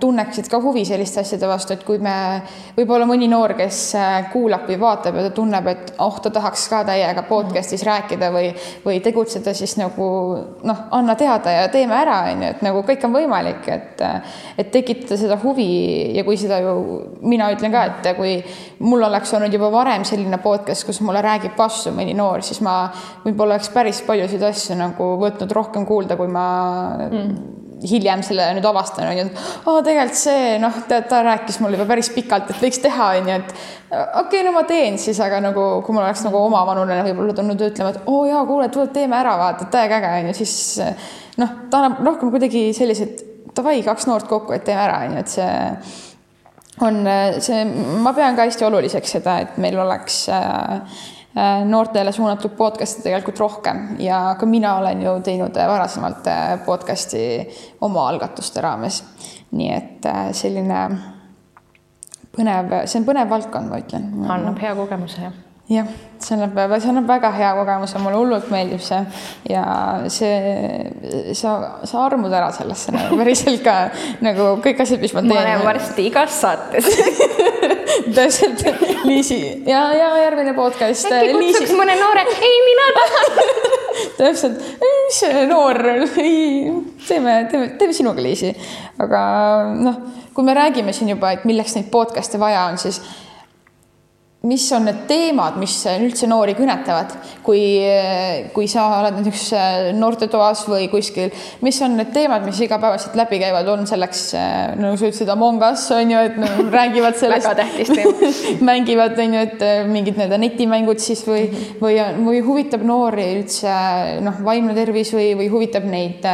tunneksid 0.03 0.49
ka 0.51 0.59
huvi 0.63 0.83
selliste 0.87 1.21
asjade 1.23 1.47
vastu, 1.47 1.77
et 1.77 1.85
kui 1.87 2.01
me, 2.03 2.15
võib-olla 2.75 3.07
mõni 3.07 3.29
noor, 3.31 3.55
kes 3.59 3.81
kuulab 4.33 4.67
või 4.67 4.79
vaatab 4.83 5.19
ja 5.19 5.27
ta 5.29 5.35
tunneb, 5.37 5.69
et 5.71 5.93
oh, 6.03 6.17
ta 6.23 6.33
tahaks 6.35 6.65
ka 6.73 6.83
täiega 6.89 7.23
podcast'is 7.29 7.85
rääkida 7.87 8.33
või, 8.35 8.51
või 8.83 8.99
tegutseda, 9.05 9.55
siis 9.55 9.77
nagu 9.79 10.09
noh, 10.67 10.81
anna 10.97 11.15
teada 11.19 11.55
ja 11.55 11.69
teeme 11.71 11.95
ära, 11.95 12.19
on 12.33 12.43
ju, 12.43 12.53
et 12.57 12.65
nagu 12.67 12.83
kõik 12.87 13.07
on 13.07 13.15
võimalik, 13.15 13.69
et 13.71 14.03
et 14.57 14.71
tekitada 14.73 15.17
seda 15.21 15.37
huvi 15.41 16.17
ja 16.17 16.25
kui 16.27 16.37
seda 16.41 16.59
ju, 16.65 16.75
mina 17.23 17.49
ütlen 17.55 17.73
ka, 17.73 17.85
et 17.87 18.09
kui 18.19 18.35
mul 18.83 19.07
oleks 19.07 19.33
olnud 19.37 19.55
juba 19.55 19.71
varem 19.73 20.05
selline 20.09 20.41
podcast, 20.43 20.87
kus 20.89 20.99
mulle 21.05 21.23
räägib 21.25 21.55
vastu 21.59 21.95
mõni 21.95 22.17
noor, 22.17 22.43
siis 22.43 22.59
ma 22.65 22.89
võib-olla 23.25 23.55
oleks 23.55 23.71
päris 23.75 24.03
paljusid 24.07 24.43
asju 24.51 24.79
nagu 24.81 25.13
võtnud 25.23 25.55
rohkem 25.55 25.87
kuulda, 25.87 26.19
kui 26.19 26.33
ma 26.33 26.49
mm 27.07 27.56
hiljem 27.91 28.23
selle 28.27 28.49
nüüd 28.57 28.67
avastan, 28.69 29.09
on 29.11 29.21
ju, 29.21 29.27
et 29.27 29.69
oo, 29.69 29.81
tegelikult 29.87 30.21
see 30.21 30.57
noh, 30.63 30.81
tead, 30.89 31.09
ta 31.11 31.23
rääkis 31.27 31.61
mulle 31.63 31.79
juba 31.79 31.89
päris 31.93 32.11
pikalt, 32.15 32.51
et 32.53 32.63
võiks 32.63 32.81
teha, 32.83 33.11
on 33.21 33.31
ju, 33.31 33.37
et 33.41 33.53
okei 33.53 34.23
okay,, 34.23 34.43
no 34.47 34.55
ma 34.57 34.65
teen 34.69 34.99
siis, 35.03 35.21
aga 35.25 35.41
nagu 35.45 35.67
kui 35.87 35.97
mul 35.97 36.05
oleks 36.05 36.25
nagu 36.27 36.41
omavanune 36.41 36.99
võib-olla 37.11 37.37
tulnud 37.37 37.67
ütlema, 37.69 37.95
et 37.95 38.11
oo 38.13 38.25
jaa, 38.29 38.43
kuule, 38.49 38.69
tule 38.75 38.89
teeme 38.95 39.19
ära, 39.19 39.37
vaata, 39.41 39.71
täiega 39.73 40.01
äge 40.01 40.13
on 40.21 40.33
ju, 40.33 40.39
siis 40.43 41.39
noh, 41.43 41.55
ta 41.71 41.83
annab 41.83 42.03
rohkem 42.07 42.35
kuidagi 42.35 42.69
sellised 42.77 43.25
davai, 43.57 43.79
kaks 43.87 44.09
noort 44.11 44.29
kokku, 44.31 44.57
et 44.57 44.67
teeme 44.67 44.85
ära, 44.85 45.01
on 45.07 45.17
ju, 45.17 45.25
et 45.25 45.37
see 45.39 46.05
on 46.85 46.99
see, 47.41 47.63
ma 48.05 48.13
pean 48.13 48.37
ka 48.37 48.45
hästi 48.45 48.67
oluliseks 48.67 49.15
seda, 49.17 49.39
et 49.47 49.55
meil 49.63 49.79
oleks 49.81 50.27
Äh, 50.29 51.15
noortele 51.65 52.13
suunatud 52.13 52.55
podcast'e 52.57 53.03
tegelikult 53.05 53.39
rohkem 53.39 53.83
ja 54.01 54.37
ka 54.41 54.47
mina 54.47 54.77
olen 54.81 55.03
ju 55.03 55.17
teinud 55.25 55.57
äh, 55.57 55.69
varasemalt 55.69 56.27
äh, 56.33 56.55
podcast'i 56.65 57.25
oma 57.81 58.09
algatuste 58.09 58.65
raames. 58.65 59.03
nii 59.57 59.69
et 59.73 60.07
selline 60.37 60.81
põnev, 62.37 62.73
see 62.85 62.99
on 63.01 63.07
põnev 63.07 63.31
valdkond, 63.31 63.71
ma 63.71 63.79
ütlen. 63.81 64.09
annab 64.29 64.59
hea 64.61 64.75
kogemuse, 64.77 65.23
jah 65.29 65.46
jah, 65.67 65.87
see 66.23 66.37
annab, 66.37 66.77
see 66.79 66.91
annab 66.93 67.09
väga 67.11 67.33
hea 67.35 67.49
kogemuse, 67.59 67.99
mulle 67.99 68.19
hullult 68.21 68.51
meeldib 68.55 68.83
see 68.87 69.01
ja 69.51 69.65
see, 70.13 71.33
sa, 71.35 71.57
sa 71.83 72.05
armud 72.05 72.31
ära 72.31 72.53
sellesse 72.55 72.95
nagu 72.95 73.17
päriselt 73.21 73.65
ka 73.65 73.75
nagu 74.23 74.53
kõik 74.63 74.85
asjad, 74.85 75.03
mis 75.03 75.15
ma 75.17 75.25
teen. 75.25 75.33
ma 75.35 75.43
olen 75.43 75.65
varsti 75.67 76.07
igas 76.07 76.39
saates 76.45 76.87
täpselt, 78.17 78.63
Liisi 79.07 79.41
ja, 79.67 79.89
ja 79.97 80.13
järgmine 80.23 80.55
podcast. 80.55 81.11
äkki 81.11 81.35
kutsuks 81.35 81.67
Liisi... 81.67 81.81
mõne 81.81 81.99
noore, 81.99 82.23
ei, 82.39 82.57
mina 82.69 82.87
tahan 83.01 83.45
täpselt, 84.23 84.63
mis 84.87 85.21
noor, 85.51 85.83
ei, 86.23 86.73
teeme, 87.09 87.41
teeme, 87.51 87.75
teeme 87.81 87.97
sinuga, 87.97 88.23
Liisi. 88.23 88.55
aga 89.03 89.21
noh, 89.75 90.03
kui 90.37 90.47
me 90.47 90.55
räägime 90.55 90.95
siin 90.95 91.11
juba, 91.17 91.35
et 91.35 91.47
milleks 91.49 91.75
neid 91.75 91.91
podcast'e 91.91 92.39
vaja 92.39 92.69
on, 92.71 92.79
siis 92.79 93.03
mis 94.47 94.73
on 94.73 94.85
need 94.87 94.99
teemad, 95.09 95.57
mis 95.59 95.75
üldse 95.91 96.29
noori 96.31 96.55
kõnetavad, 96.55 97.15
kui, 97.43 97.61
kui 98.55 98.69
sa 98.71 98.85
oled 99.01 99.19
näiteks 99.19 99.47
noortetoas 99.97 100.63
või 100.71 100.87
kuskil, 100.93 101.33
mis 101.67 101.81
on 101.83 101.97
need 101.99 102.13
teemad, 102.15 102.45
mis 102.47 102.61
igapäevaselt 102.63 103.17
läbi 103.19 103.41
käivad, 103.43 103.67
on 103.73 103.87
selleks, 103.91 104.23
nagu 104.79 104.95
sa 104.95 105.09
ütlesid, 105.09 105.33
Among 105.33 105.65
Us 105.67 105.89
on 105.95 106.15
ju, 106.15 106.23
et 106.29 106.39
nagu 106.39 106.67
räägivad 106.79 107.19
sellest. 107.19 107.49
Väga 107.49 107.65
tähtis 107.65 107.91
teema. 107.91 108.31
Mängivad, 108.71 109.19
on 109.25 109.37
ju, 109.39 109.45
et 109.49 109.67
mingid 109.91 110.19
nii-öelda 110.21 110.39
netimängud 110.43 111.03
siis 111.03 111.25
või 111.27 111.49
mm, 111.49 111.57
-hmm. 111.57 111.83
või, 111.83 111.99
või 112.31 112.43
huvitab 112.47 112.87
noori 112.87 113.27
üldse 113.41 113.73
noh, 114.23 114.43
vaimne 114.47 114.77
tervis 114.79 115.11
või, 115.17 115.33
või 115.39 115.51
huvitab 115.51 115.89
neid 115.91 116.27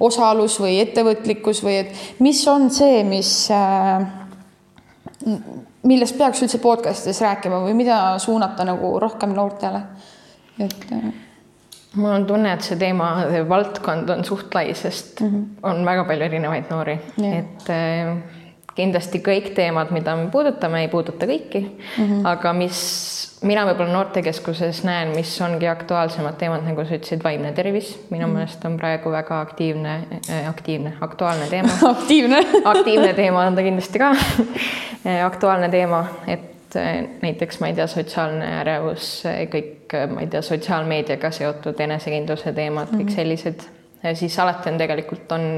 osalus 0.00 0.56
või 0.62 0.78
ettevõtlikkus 0.80 1.60
või 1.66 1.82
et 1.84 2.22
mis 2.24 2.40
on 2.48 2.70
see, 2.72 3.02
mis 3.04 3.34
äh, 3.52 4.06
millest 5.82 6.18
peaks 6.18 6.42
üldse 6.44 6.58
podcast'is 6.62 7.20
rääkima 7.24 7.62
või 7.64 7.74
mida 7.78 8.18
suunata 8.18 8.64
nagu 8.68 8.98
rohkem 9.00 9.32
noortele, 9.36 9.82
et 10.58 10.86
äh, 10.92 11.06
mul 11.94 12.10
on 12.10 12.26
tunne, 12.26 12.52
et 12.52 12.66
see 12.66 12.78
teema, 12.80 13.12
see 13.30 13.46
valdkond 13.48 14.10
on 14.12 14.24
suht 14.24 14.54
lai, 14.54 14.74
sest 14.74 15.20
mm 15.20 15.30
-hmm. 15.30 15.46
on 15.62 15.86
väga 15.86 16.04
palju 16.04 16.24
erinevaid 16.24 16.70
noori, 16.70 16.98
et 17.32 17.70
äh, 17.70 18.16
kindlasti 18.74 19.18
kõik 19.18 19.54
teemad, 19.54 19.90
mida 19.90 20.16
me 20.16 20.28
puudutame, 20.30 20.82
ei 20.82 20.88
puuduta 20.88 21.26
kõiki 21.26 21.60
mm, 21.60 22.04
-hmm. 22.04 22.26
aga 22.28 22.52
mis 22.52 23.19
mina 23.46 23.64
võib-olla 23.68 23.92
noortekeskuses 23.94 24.82
näen, 24.84 25.14
mis 25.16 25.32
ongi 25.44 25.68
aktuaalsemad 25.70 26.36
teemad, 26.40 26.64
nagu 26.66 26.84
sa 26.84 26.96
ütlesid, 26.98 27.22
vaimne 27.24 27.52
tervis, 27.56 27.94
minu 28.10 28.26
mm. 28.26 28.36
meelest 28.36 28.64
on 28.68 28.76
praegu 28.80 29.12
väga 29.12 29.40
aktiivne 29.46 29.94
äh,, 30.20 30.48
aktiivne, 30.48 30.94
aktuaalne 31.00 31.48
teema. 31.52 31.72
Aktiivne. 31.94 32.42
Aktiivne 32.74 33.14
teema 33.16 33.46
on 33.48 33.56
ta 33.56 33.64
kindlasti 33.66 34.02
ka. 34.02 34.12
Äh, 35.06 35.24
aktuaalne 35.24 35.68
teema, 35.72 36.04
et 36.28 36.76
äh, 36.76 37.04
näiteks 37.22 37.60
ma 37.60 37.70
ei 37.70 37.78
tea, 37.78 37.86
sotsiaalne 37.88 38.50
ärevus, 38.60 39.10
äh, 39.28 39.42
kõik, 39.52 39.96
ma 40.12 40.24
ei 40.24 40.28
tea, 40.32 40.42
sotsiaalmeediaga 40.44 41.30
seotud 41.32 41.80
enesekindluse 41.80 42.52
teemad 42.52 42.90
mm, 42.90 42.98
-hmm. 42.98 43.06
kõik 43.06 43.16
sellised, 43.16 43.64
siis 44.14 44.38
alati 44.38 44.68
on 44.70 44.78
tegelikult 44.80 45.32
on 45.32 45.48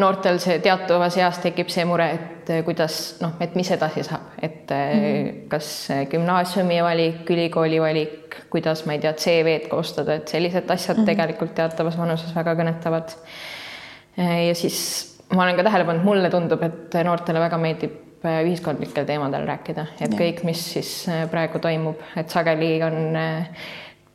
noortel 0.00 0.38
see 0.42 0.58
teatavas 0.64 1.16
eas 1.20 1.38
tekib 1.42 1.70
see 1.72 1.84
mure, 1.88 2.06
et 2.16 2.52
kuidas 2.66 2.98
noh, 3.22 3.34
et 3.44 3.54
mis 3.58 3.70
edasi 3.74 4.04
saab, 4.06 4.34
et 4.42 4.70
mm 4.70 5.00
-hmm. 5.02 5.48
kas 5.52 5.88
gümnaasiumi 6.10 6.82
valik, 6.82 7.30
ülikooli 7.30 7.80
valik, 7.80 8.36
kuidas 8.50 8.86
ma 8.86 8.92
ei 8.92 8.98
tea, 8.98 9.12
CV-d 9.12 9.68
koostada, 9.68 10.14
et 10.14 10.28
sellised 10.28 10.70
asjad 10.70 10.96
mm 10.96 11.02
-hmm. 11.02 11.06
tegelikult 11.06 11.54
teatavas 11.54 11.98
vanuses 11.98 12.34
väga 12.36 12.54
kõnetavad. 12.54 13.16
ja 14.48 14.54
siis 14.54 14.78
ma 15.34 15.42
olen 15.42 15.56
ka 15.56 15.62
tähele 15.62 15.84
pannud, 15.84 16.04
mulle 16.04 16.30
tundub, 16.30 16.62
et 16.62 16.94
noortele 17.04 17.40
väga 17.40 17.58
meeldib 17.58 17.92
ühiskondlikel 18.22 19.04
teemadel 19.04 19.46
rääkida, 19.46 19.86
et 20.00 20.12
ja. 20.12 20.18
kõik, 20.18 20.44
mis 20.44 20.72
siis 20.72 21.06
praegu 21.30 21.58
toimub, 21.58 21.96
et 22.16 22.30
sageli 22.30 22.82
on 22.82 23.12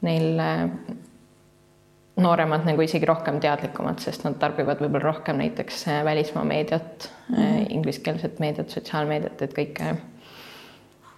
neil 0.02 0.42
nooremad 2.22 2.66
nagu 2.66 2.82
isegi 2.82 3.06
rohkem 3.06 3.40
teadlikumad, 3.42 4.02
sest 4.02 4.26
nad 4.26 4.38
tarbivad 4.42 4.82
võib-olla 4.82 5.12
rohkem 5.12 5.38
näiteks 5.42 5.84
äh, 5.92 6.02
välismaa 6.06 6.46
meediat 6.48 7.10
mm, 7.30 7.68
ingliskeelset 7.78 8.42
meediat, 8.44 8.74
sotsiaalmeediat, 8.74 9.46
et 9.46 9.54
kõike. 9.54 9.94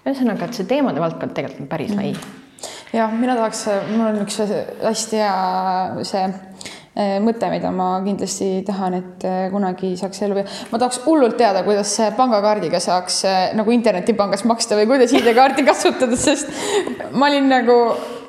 ühesõnaga, 0.04 0.50
et 0.50 0.60
see 0.60 0.68
teemade 0.68 1.02
valdkond 1.04 1.36
tegelikult 1.36 1.66
on 1.66 1.72
päris 1.72 1.96
lai 1.96 2.12
mm 2.12 2.20
-hmm.. 2.20 3.00
ja 3.00 3.08
mina 3.14 3.36
tahaks, 3.40 3.66
mul 3.96 4.08
on 4.12 4.22
üks 4.26 4.42
hästi 4.84 5.24
hea 5.24 6.04
see 6.12 6.26
äh, 6.26 7.16
mõte, 7.24 7.50
mida 7.56 7.72
ma 7.72 7.90
kindlasti 8.04 8.52
tahan, 8.68 9.00
et 9.00 9.28
kunagi 9.56 9.96
saaks 9.98 10.22
ellu 10.28 10.36
viia. 10.36 10.52
ma 10.72 10.84
tahaks 10.84 11.00
hullult 11.06 11.38
teada, 11.38 11.64
kuidas 11.64 11.96
pangakaardiga 12.18 12.80
saaks 12.80 13.24
nagu 13.56 13.72
internetipangas 13.72 14.44
maksta 14.44 14.76
või 14.76 14.88
kuidas 14.88 15.16
ID-kaarti 15.16 15.64
kasutada, 15.72 16.16
sest 16.16 16.52
ma 17.12 17.32
olin 17.32 17.50
nagu 17.56 17.82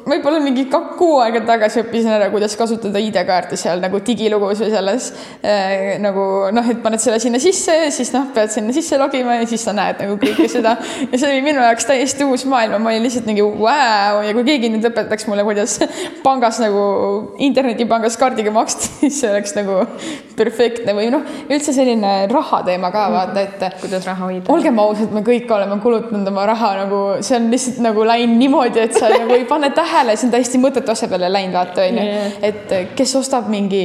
võib-olla 0.06 0.40
mingi 0.42 0.66
kuu 0.70 1.18
aega 1.22 1.42
tagasi 1.46 1.82
õppisin 1.82 2.12
ära, 2.14 2.30
kuidas 2.32 2.54
kasutada 2.58 3.00
ID-kaarti 3.02 3.58
seal 3.60 3.82
nagu 3.82 4.00
digilugus 4.04 4.62
või 4.62 4.70
selles 4.72 5.10
äh, 5.44 5.98
nagu 6.02 6.24
noh, 6.54 6.70
et 6.72 6.80
paned 6.82 7.02
selle 7.02 7.20
sinna 7.22 7.40
sisse 7.42 7.74
ja 7.76 7.90
siis 7.92 8.12
noh, 8.14 8.30
pead 8.34 8.52
sinna 8.54 8.74
sisse 8.76 8.98
logima 9.00 9.36
ja 9.38 9.48
siis 9.50 9.64
sa 9.66 9.74
näed 9.76 10.00
nagu 10.02 10.16
kõike 10.20 10.48
seda. 10.50 10.76
ja 11.04 11.20
see 11.20 11.28
oli 11.28 11.44
minu 11.44 11.62
jaoks 11.64 11.88
täiesti 11.88 12.26
uus 12.26 12.46
maailm 12.48 12.80
ma 12.80 12.94
olin 12.94 13.04
lihtsalt 13.06 13.28
mingi 13.28 13.44
vau 13.44 14.22
ja 14.24 14.34
kui 14.36 14.46
keegi 14.48 14.72
nüüd 14.72 14.88
õpetaks 14.90 15.28
mulle, 15.28 15.44
kuidas 15.48 15.76
pangas 16.24 16.60
nagu 16.62 16.84
internetipangas 17.42 18.16
kaardiga 18.20 18.54
maksta, 18.54 18.88
siis 19.02 19.20
see 19.20 19.30
oleks 19.32 19.54
nagu 19.58 19.82
perfektne 20.38 20.96
või 20.96 21.10
noh, 21.12 21.26
üldse 21.50 21.74
selline 21.76 22.24
raha 22.32 22.62
teema 22.66 22.92
ka 22.94 23.06
vaata, 23.12 23.44
et. 23.44 23.68
kuidas 23.84 24.08
raha 24.08 24.30
hoida. 24.30 24.48
olgem 24.52 24.80
ausad, 24.80 25.12
me 25.14 25.24
kõik 25.26 25.50
oleme 25.52 25.76
kulutanud 25.84 26.32
oma 26.32 26.48
raha 26.48 26.72
nagu, 26.82 27.04
see 27.24 27.36
on 27.36 27.50
lihtsalt 27.52 27.84
nagu 27.84 28.04
läinud 28.08 28.40
niimoodi, 28.40 28.88
et 28.88 28.96
sa 28.96 29.12
nagu 29.12 29.36
ei 29.36 29.44
pane 29.48 29.70
tähele 29.76 29.89
tähele, 29.90 30.16
see 30.16 30.29
on 30.29 30.37
täiesti 30.37 30.62
mõttetu 30.62 30.94
asja 30.94 31.11
peale 31.11 31.33
läinud, 31.33 31.57
vaata 31.59 31.85
onju 31.88 32.07
yeah., 32.07 32.40
et 32.50 32.96
kes 32.96 33.14
ostab 33.18 33.50
mingi 33.50 33.85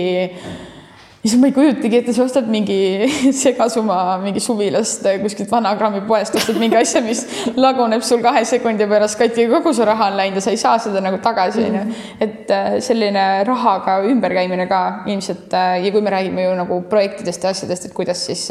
siis 1.25 1.39
ma 1.41 1.49
ei 1.49 1.53
kujutagi 1.55 1.97
ette, 1.97 2.13
sa 2.13 2.25
ostad 2.25 2.49
mingi 2.51 3.07
segasuma 3.43 3.97
mingi 4.21 4.41
suvilast 4.43 5.07
kuskilt 5.23 5.49
Vanagrammi 5.51 6.03
poest, 6.05 6.37
ostad 6.37 6.59
mingi 6.61 6.77
asja, 6.77 7.01
mis 7.05 7.23
laguneb 7.57 8.05
sul 8.05 8.21
kahe 8.25 8.43
sekundi 8.45 8.85
pärast 8.89 9.17
katki, 9.19 9.47
kogu 9.49 9.73
su 9.73 9.87
raha 9.87 10.11
on 10.11 10.19
läinud 10.19 10.37
ja 10.37 10.45
sa 10.45 10.53
ei 10.53 10.61
saa 10.61 10.77
seda 10.81 11.01
nagu 11.01 11.17
tagasi, 11.23 11.65
onju. 11.65 11.81
Mm. 11.81 12.11
et 12.21 12.53
äh, 12.53 12.69
selline 12.85 13.25
rahaga 13.47 13.97
ümberkäimine 14.05 14.69
ka 14.69 14.83
ilmselt 15.09 15.55
ja 15.55 15.91
kui 15.91 16.05
me 16.05 16.13
räägime 16.13 16.45
ju 16.45 16.53
nagu 16.61 16.81
projektidest 16.89 17.43
ja 17.43 17.55
asjadest, 17.55 17.89
et 17.89 17.97
kuidas 17.97 18.21
siis 18.29 18.45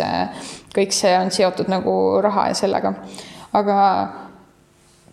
kõik 0.75 0.95
see 0.95 1.14
on 1.19 1.31
seotud 1.35 1.71
nagu 1.71 1.95
raha 2.25 2.51
ja 2.51 2.59
sellega. 2.59 2.95
aga 3.55 3.79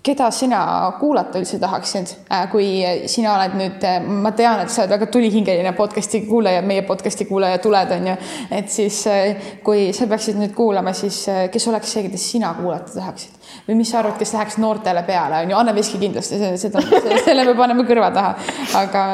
keda 0.03 0.31
sina 0.33 0.59
kuulata 0.99 1.37
üldse 1.37 1.59
tahaksid, 1.61 2.15
äh, 2.33 2.47
kui 2.49 2.65
sina 3.09 3.35
oled 3.35 3.53
nüüd, 3.57 3.83
äh, 3.85 3.99
ma 4.01 4.31
tean, 4.33 4.63
et 4.63 4.73
sa 4.73 4.81
oled 4.81 4.95
väga 4.95 5.07
tulihingeline 5.13 5.73
podcast'i 5.77 6.23
kuulaja, 6.25 6.63
meie 6.65 6.81
podcast'i 6.87 7.27
kuulaja 7.29 7.59
tuled, 7.61 7.93
on 7.97 8.07
ju. 8.09 8.15
et 8.57 8.69
siis, 8.73 8.97
äh, 9.07 9.51
kui 9.63 9.91
sa 9.93 10.07
peaksid 10.09 10.39
nüüd 10.41 10.55
kuulama, 10.57 10.93
siis 10.97 11.19
kes 11.53 11.67
oleks 11.69 11.93
see, 11.93 12.07
keda 12.07 12.21
sina 12.21 12.53
kuulata 12.57 12.95
tahaksid? 12.95 13.37
või 13.67 13.77
mis 13.77 13.91
sa 13.91 13.99
arvad, 13.99 14.17
kes 14.17 14.33
läheks 14.33 14.57
noortele 14.63 15.03
peale, 15.05 15.43
on 15.43 15.53
ju, 15.53 15.59
Anne 15.59 15.75
Veski 15.75 16.01
kindlasti, 16.01 16.41
seda, 16.57 16.81
selle 17.25 17.45
me 17.45 17.53
paneme 17.57 17.85
kõrva 17.85 18.09
taha. 18.15 18.33
aga 18.81 19.05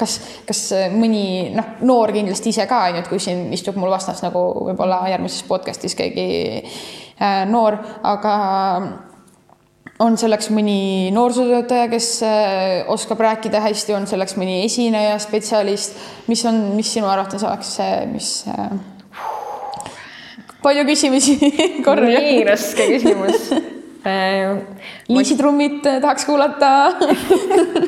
kas, 0.00 0.18
kas 0.48 0.64
mõni 0.96 1.52
noh, 1.52 1.76
noor 1.84 2.14
kindlasti 2.14 2.54
ise 2.54 2.68
ka, 2.70 2.86
on 2.88 2.96
ju, 2.96 3.04
et 3.04 3.12
kui 3.12 3.20
siin 3.20 3.50
istub 3.52 3.76
mul 3.76 3.92
vastas 3.92 4.24
nagu 4.24 4.48
võib-olla 4.70 5.04
järgmises 5.12 5.44
podcast'is 5.50 5.98
keegi 5.98 6.28
noor, 7.52 7.76
aga 8.06 8.36
on 10.02 10.16
selleks 10.18 10.48
mõni 10.54 11.10
noorsootöötaja, 11.14 11.88
kes 11.92 12.08
äh, 12.26 12.88
oskab 12.90 13.20
rääkida 13.22 13.60
hästi, 13.62 13.94
on 13.96 14.06
selleks 14.10 14.36
mõni 14.40 14.62
esineja, 14.64 15.18
spetsialist, 15.22 15.98
mis 16.30 16.42
on, 16.48 16.62
mis 16.76 16.90
sinu 16.94 17.10
arvates 17.10 17.44
oleks 17.46 17.74
see, 17.78 17.98
mis 18.10 18.30
äh... 18.50 18.72
palju 20.64 20.86
küsimusi 20.88 21.36
korraga. 21.86 22.24
nii 22.24 22.42
raske 22.48 22.88
küsimus. 22.96 23.46
Äh, 24.02 24.56
liisitrummid 25.06 25.84
äh, 25.86 26.00
tahaks 26.02 26.24
kuulata. 26.26 26.90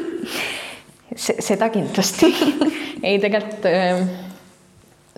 Seda 1.18 1.66
kindlasti. 1.74 2.28
Ei, 3.02 3.16
tegelikult 3.18 3.66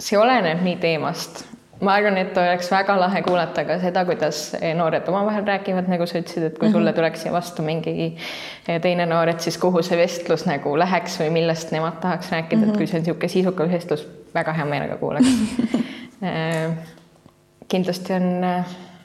see 0.00 0.16
oleneb 0.16 0.64
nii 0.64 0.78
teemast 0.80 1.42
ma 1.80 1.94
arvan, 1.98 2.16
et 2.20 2.36
oleks 2.40 2.70
väga 2.72 2.96
lahe 3.00 3.20
kuulata 3.26 3.64
ka 3.68 3.78
seda, 3.82 4.04
kuidas 4.08 4.40
noored 4.78 5.08
omavahel 5.12 5.44
räägivad, 5.46 5.88
nagu 5.92 6.06
sa 6.08 6.20
ütlesid, 6.22 6.48
et 6.48 6.58
kui 6.58 6.70
sulle 6.70 6.90
mhm. 6.90 6.96
tuleks 6.96 7.24
siia 7.24 7.32
vastu 7.34 7.64
mingi 7.66 7.94
teine 8.82 9.06
noor, 9.06 9.32
et 9.32 9.44
siis 9.44 9.58
kuhu 9.60 9.82
see 9.84 9.98
vestlus 10.00 10.46
nagu 10.48 10.76
läheks 10.78 11.18
või 11.20 11.32
millest 11.38 11.74
nemad 11.76 12.00
tahaks 12.02 12.32
rääkida 12.32 12.62
mm, 12.62 12.64
-hmm. 12.64 12.74
et 12.74 12.80
kui 12.80 12.86
see 12.86 13.00
on 13.00 13.04
niisugune 13.04 13.32
sisukas 13.32 13.72
vestlus, 13.72 14.06
väga 14.34 14.52
hea 14.56 14.64
meelega 14.64 14.96
kuulaks 14.96 15.28
äh, 16.24 16.70
kindlasti 17.72 18.14
on, 18.16 18.30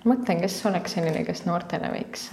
mõtlen, 0.06 0.42
kes 0.42 0.62
oleks 0.66 0.96
selline, 0.96 1.26
kes 1.26 1.46
noortele 1.46 1.92
võiks 1.92 2.30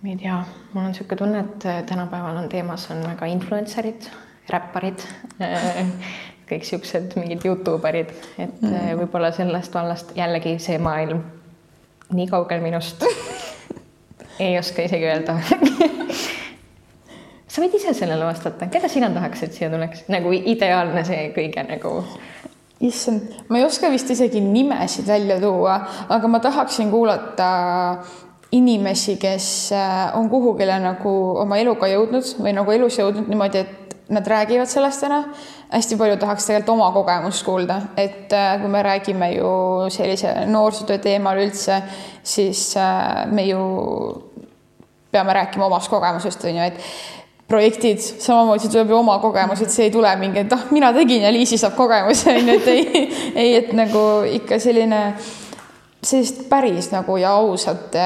ma 0.00 0.08
ei 0.08 0.16
tea, 0.16 0.40
mul 0.72 0.82
on 0.84 0.90
niisugune 0.90 1.18
tunne, 1.18 1.44
et 1.44 1.86
tänapäeval 1.86 2.42
on 2.42 2.48
teemas 2.48 2.90
on 2.90 3.02
väga 3.04 3.26
influencer'id, 3.26 4.08
räpparid 4.50 5.04
kõik 6.50 6.66
siuksed 6.66 7.16
mingid 7.20 7.44
Youtube 7.46 7.88
erid, 7.88 8.14
et 8.36 8.62
mm. 8.62 8.96
võib-olla 9.02 9.32
sellest 9.34 9.74
vallast 9.74 10.14
jällegi 10.18 10.58
see 10.62 10.78
maailm 10.82 11.22
nii 12.14 12.26
kaugel 12.30 12.62
minust 12.64 13.04
ei 14.44 14.58
oska 14.58 14.82
isegi 14.82 15.06
öelda. 15.06 15.36
Sa 17.50 17.62
võid 17.62 17.74
ise 17.74 17.94
sellele 17.98 18.26
vastata, 18.26 18.68
keda 18.70 18.88
sina 18.90 19.08
tahaks, 19.10 19.42
et 19.42 19.56
siia 19.56 19.70
tuleks, 19.72 20.04
nagu 20.12 20.32
ideaalne 20.34 21.02
see 21.06 21.30
kõige 21.34 21.64
nagu 21.66 21.96
issand, 22.86 23.34
ma 23.50 23.58
ei 23.58 23.66
oska 23.66 23.90
vist 23.92 24.10
isegi 24.14 24.40
nimesid 24.44 25.08
välja 25.10 25.40
tuua, 25.42 25.80
aga 26.08 26.30
ma 26.30 26.38
tahaksin 26.40 26.92
kuulata 26.92 27.48
inimesi, 28.52 29.16
kes 29.20 29.70
äh, 29.74 30.16
on 30.18 30.30
kuhugile 30.30 30.78
nagu 30.82 31.12
oma 31.42 31.58
eluga 31.60 31.90
jõudnud 31.90 32.32
või 32.40 32.54
nagu 32.56 32.74
elus 32.74 32.98
jõudnud 32.98 33.28
niimoodi, 33.30 33.62
et 33.62 33.79
nad 34.10 34.26
räägivad 34.26 34.68
sellest 34.68 35.00
täna. 35.00 35.24
hästi 35.70 35.96
palju 35.96 36.16
tahaks 36.16 36.46
tegelikult 36.46 36.72
oma 36.74 36.90
kogemust 36.92 37.44
kuulda, 37.46 37.76
et 37.96 38.32
äh, 38.32 38.56
kui 38.60 38.68
me 38.68 38.82
räägime 38.82 39.28
ju 39.36 39.50
sellise 39.90 40.32
noorsootöö 40.46 40.98
teemal 40.98 41.38
üldse, 41.38 41.82
siis 42.22 42.74
äh, 42.76 43.26
me 43.30 43.44
ju 43.46 43.60
peame 45.10 45.32
rääkima 45.32 45.66
omast 45.66 45.90
kogemusest, 45.90 46.44
on 46.44 46.56
ju, 46.56 46.62
et 46.62 46.80
projektid, 47.50 47.98
samamoodi 47.98 48.68
tuleb 48.70 48.90
ju 48.90 48.96
oma 48.96 49.18
kogemus, 49.18 49.62
et 49.62 49.70
see 49.70 49.88
ei 49.88 49.94
tule 49.94 50.10
mingi, 50.18 50.44
et 50.44 50.52
ah, 50.54 50.66
mina 50.70 50.92
tegin 50.94 51.22
ja 51.22 51.32
Liisi 51.34 51.58
saab 51.58 51.74
kogemuse, 51.78 52.34
on 52.34 52.50
ju, 52.50 52.58
et 52.58 52.68
ei, 52.70 53.06
ei, 53.34 53.54
et 53.62 53.72
nagu 53.78 54.02
ikka 54.38 54.58
selline 54.62 55.00
sellist 56.02 56.46
päris 56.48 56.90
nagu 56.94 57.16
ja 57.20 57.34
ausat, 57.36 57.96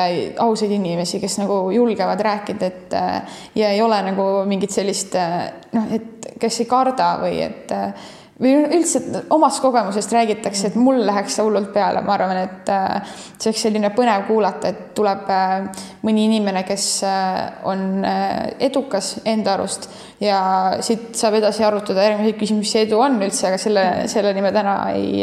ausaid 0.42 0.72
inimesi, 0.74 1.20
kes 1.22 1.38
nagu 1.42 1.68
julgevad 1.74 2.20
rääkida, 2.26 2.66
et 2.66 2.98
ja 3.54 3.70
ei 3.70 3.83
ole 3.83 4.02
nagu 4.11 4.26
mingit 4.50 4.74
sellist 4.74 5.14
noh, 5.72 5.88
et 5.94 6.35
kes 6.40 6.61
ei 6.64 6.68
karda 6.70 7.14
või 7.22 7.40
et 7.44 7.74
või 8.40 8.54
üldse 8.76 8.98
omast 9.30 9.61
kogemusest 9.62 10.12
räägitakse, 10.12 10.72
et 10.72 10.78
mul 10.78 11.04
läheks 11.07 11.37
see 11.37 11.44
hullult 11.46 11.70
peale, 11.74 12.00
ma 12.02 12.16
arvan, 12.16 12.40
et 12.42 12.72
see 13.38 13.50
oleks 13.50 13.62
selline 13.68 13.90
põnev 13.94 14.24
kuulata, 14.26 14.72
et 14.72 14.88
tuleb 14.96 15.30
mõni 16.02 16.26
inimene, 16.26 16.64
kes 16.66 16.88
on 17.70 18.02
edukas 18.59 19.20
enda 19.24 19.54
arust 19.54 19.87
ja 20.22 20.40
siit 20.83 21.12
saab 21.18 21.38
edasi 21.38 21.62
arutada. 21.66 22.09
Järgmiseid 22.09 22.40
küsimusi, 22.40 22.64
mis 22.64 22.74
see 22.74 22.88
edu 22.88 22.98
on 23.04 23.20
üldse, 23.22 23.46
aga 23.52 23.61
selle, 23.61 23.87
selleni 24.11 24.42
me 24.42 24.52
täna 24.54 24.80
ei 24.96 25.22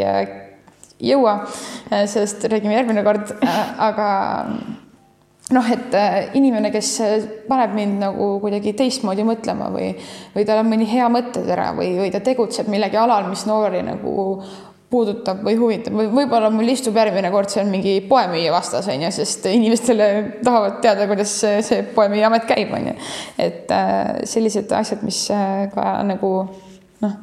jõua, 1.02 1.34
äh, 1.90 2.06
sellest 2.10 2.44
räägime 2.50 2.76
järgmine 2.76 3.04
kord, 3.06 3.34
äh, 3.42 3.60
aga 3.82 4.08
noh, 5.52 5.70
et 5.74 5.94
äh, 5.98 6.18
inimene, 6.38 6.72
kes 6.74 6.94
paneb 7.48 7.76
mind 7.76 8.00
nagu 8.02 8.34
kuidagi 8.42 8.74
teistmoodi 8.78 9.26
mõtlema 9.26 9.70
või, 9.74 9.92
või 10.36 10.48
tal 10.48 10.62
on 10.62 10.70
mõni 10.70 10.88
hea 10.88 11.08
mõttetera 11.12 11.72
või, 11.78 11.94
või 12.00 12.12
ta 12.14 12.22
tegutseb 12.24 12.70
millegi 12.72 13.00
alal, 13.00 13.26
mis 13.30 13.46
noori 13.48 13.82
nagu 13.86 14.12
puudutab 14.92 15.40
või 15.40 15.56
huvitab 15.56 15.94
või 15.96 16.10
võib-olla 16.12 16.50
mul 16.52 16.68
istub 16.68 16.96
järgmine 17.00 17.30
kord 17.32 17.48
seal 17.48 17.64
mingi 17.70 17.96
poemüüja 18.04 18.52
vastas 18.52 18.90
onju, 18.92 19.08
sest 19.16 19.48
inimestele 19.48 20.08
tahavad 20.44 20.82
teada, 20.84 21.08
kuidas 21.08 21.32
see, 21.40 21.80
poemüüja 21.96 22.28
amet 22.28 22.44
käib 22.50 22.74
onju. 22.76 22.92
et 23.40 23.72
sellised 24.28 24.76
asjad, 24.76 25.00
mis 25.08 25.24
ka 25.72 25.94
nagu 26.04 26.34
noh 27.00 27.20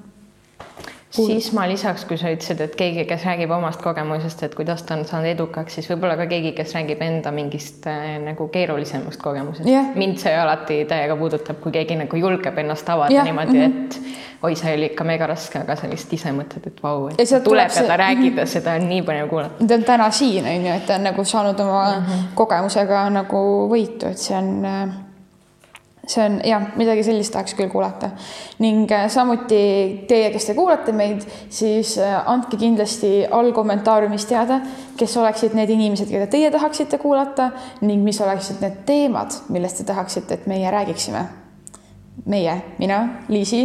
siis 1.11 1.51
ma 1.53 1.67
lisaks, 1.67 2.05
kui 2.05 2.17
sa 2.17 2.29
ütlesid, 2.33 2.61
et 2.61 2.75
keegi, 2.75 3.05
kes 3.09 3.23
räägib 3.25 3.51
omast 3.51 3.81
kogemusest, 3.81 4.43
et 4.43 4.55
kuidas 4.55 4.83
ta 4.83 4.93
on 4.93 5.05
saanud 5.05 5.27
edukaks, 5.31 5.73
siis 5.79 5.89
võib-olla 5.89 6.15
ka 6.17 6.27
keegi, 6.29 6.51
kes 6.57 6.73
räägib 6.77 7.01
enda 7.01 7.31
mingist 7.31 7.87
äh, 7.87 8.17
nagu 8.23 8.47
keerulisemast 8.47 9.21
kogemusest 9.21 9.69
Jah. 9.69 9.89
mind 9.95 10.17
see 10.21 10.35
alati 10.37 10.85
täiega 10.89 11.15
puudutab, 11.17 11.59
kui 11.63 11.71
keegi 11.71 11.95
nagu 11.95 12.15
julgeb 12.17 12.57
ennast 12.57 12.89
avada 12.89 13.13
Jah, 13.13 13.25
niimoodi, 13.25 13.57
mhm. 13.57 13.65
et 13.65 13.99
oi, 14.43 14.55
see 14.55 14.73
oli 14.77 14.85
ikka 14.91 15.03
mega 15.03 15.27
raske, 15.27 15.59
aga 15.59 15.75
sa 15.75 15.87
lihtsalt 15.89 16.13
ise 16.13 16.31
mõtled, 16.31 16.67
et 16.67 16.83
vau, 16.83 17.07
et 17.09 17.17
tuleb 17.17 17.43
tuleb 17.43 17.69
see- 17.73 17.81
seda 17.83 17.97
rääkida, 17.97 18.45
seda 18.45 18.77
on 18.79 18.87
nii 18.89 19.01
põnev 19.01 19.27
kuulata. 19.29 19.65
ta 19.67 19.73
on 19.75 19.83
täna 19.83 20.11
siin, 20.11 20.45
on 20.45 20.65
ju, 20.69 20.73
et 20.75 20.85
ta 20.87 20.95
on 20.95 21.03
nagu 21.09 21.23
saanud 21.25 21.59
oma 21.59 21.83
mm 21.89 21.99
Mhm. 21.99 22.11
-hmm. 22.11 22.33
kogemusega 22.35 23.09
nagu 23.09 23.67
võitu, 23.71 24.05
et 24.11 24.17
see 24.17 24.37
on, 24.37 24.65
see 26.09 26.23
on 26.25 26.39
jah, 26.45 26.69
midagi 26.79 27.03
sellist 27.05 27.33
tahaks 27.33 27.55
küll 27.57 27.69
kuulata. 27.71 28.11
ning 28.59 28.91
äh, 28.91 29.07
samuti 29.09 30.05
teie, 30.09 30.31
kes 30.33 30.49
te 30.49 30.55
kuulate 30.57 30.93
meid, 30.95 31.25
siis 31.49 31.97
äh, 32.01 32.15
andke 32.29 32.57
kindlasti 32.57 33.27
all 33.31 33.51
kommentaariumis 33.55 34.25
teada, 34.29 34.61
kes 34.97 35.17
oleksid 35.17 35.57
need 35.57 35.69
inimesed, 35.75 36.09
keda 36.09 36.29
teie 36.31 36.51
tahaksite 36.51 36.97
kuulata 37.01 37.51
ning 37.81 38.03
mis 38.03 38.21
oleksid 38.21 38.63
need 38.65 38.81
teemad, 38.89 39.43
millest 39.49 39.81
te 39.81 39.91
tahaksite, 39.91 40.39
et 40.39 40.49
meie 40.49 40.71
räägiksime 40.73 41.27
meie, 42.27 42.53
mina, 42.79 42.99
Liisi, 43.31 43.61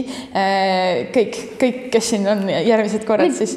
kõik, 1.14 1.38
kõik, 1.60 1.78
kes 1.92 2.10
siin 2.12 2.26
on 2.30 2.44
järgmised 2.48 3.06
korrad 3.08 3.32
siis, 3.34 3.56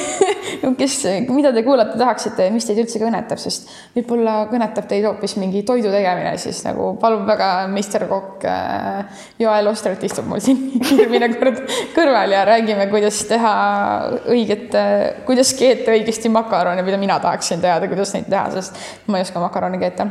kes, 0.80 0.96
mida 1.28 1.52
te 1.54 1.62
kuulata 1.66 1.98
tahaksite 1.98 2.46
ja 2.48 2.54
mis 2.54 2.66
teid 2.68 2.80
üldse 2.82 3.00
kõnetab, 3.02 3.40
sest 3.42 3.68
võib-olla 3.96 4.36
kõnetab 4.50 4.88
teid 4.90 5.04
hoopis 5.08 5.36
mingi 5.40 5.62
toidu 5.68 5.90
tegemine, 5.92 6.36
siis 6.40 6.62
nagu 6.66 6.92
palun 7.02 7.26
väga, 7.28 7.50
meister 7.72 8.06
kokk 8.10 8.46
äh, 8.48 9.20
Joel 9.42 9.70
Ostralt 9.70 10.04
istub 10.06 10.28
mul 10.30 10.42
siin 10.44 10.64
järgmine 11.00 11.30
kord 11.36 11.60
kõrval 11.96 12.36
ja 12.36 12.46
räägime, 12.48 12.88
kuidas 12.92 13.20
teha 13.28 13.52
õiget, 14.32 14.74
kuidas 15.28 15.52
keeta 15.58 15.94
õigesti 15.96 16.32
makarone, 16.32 16.86
mida 16.86 17.00
mina 17.00 17.20
tahaksin 17.22 17.62
teada, 17.64 17.90
kuidas 17.90 18.14
neid 18.16 18.30
teha, 18.32 18.48
sest 18.56 19.06
ma 19.10 19.20
ei 19.20 19.26
oska 19.26 19.42
makarone 19.42 19.80
keeta. 19.82 20.08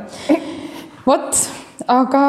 vot, 1.09 1.43
aga 1.91 2.23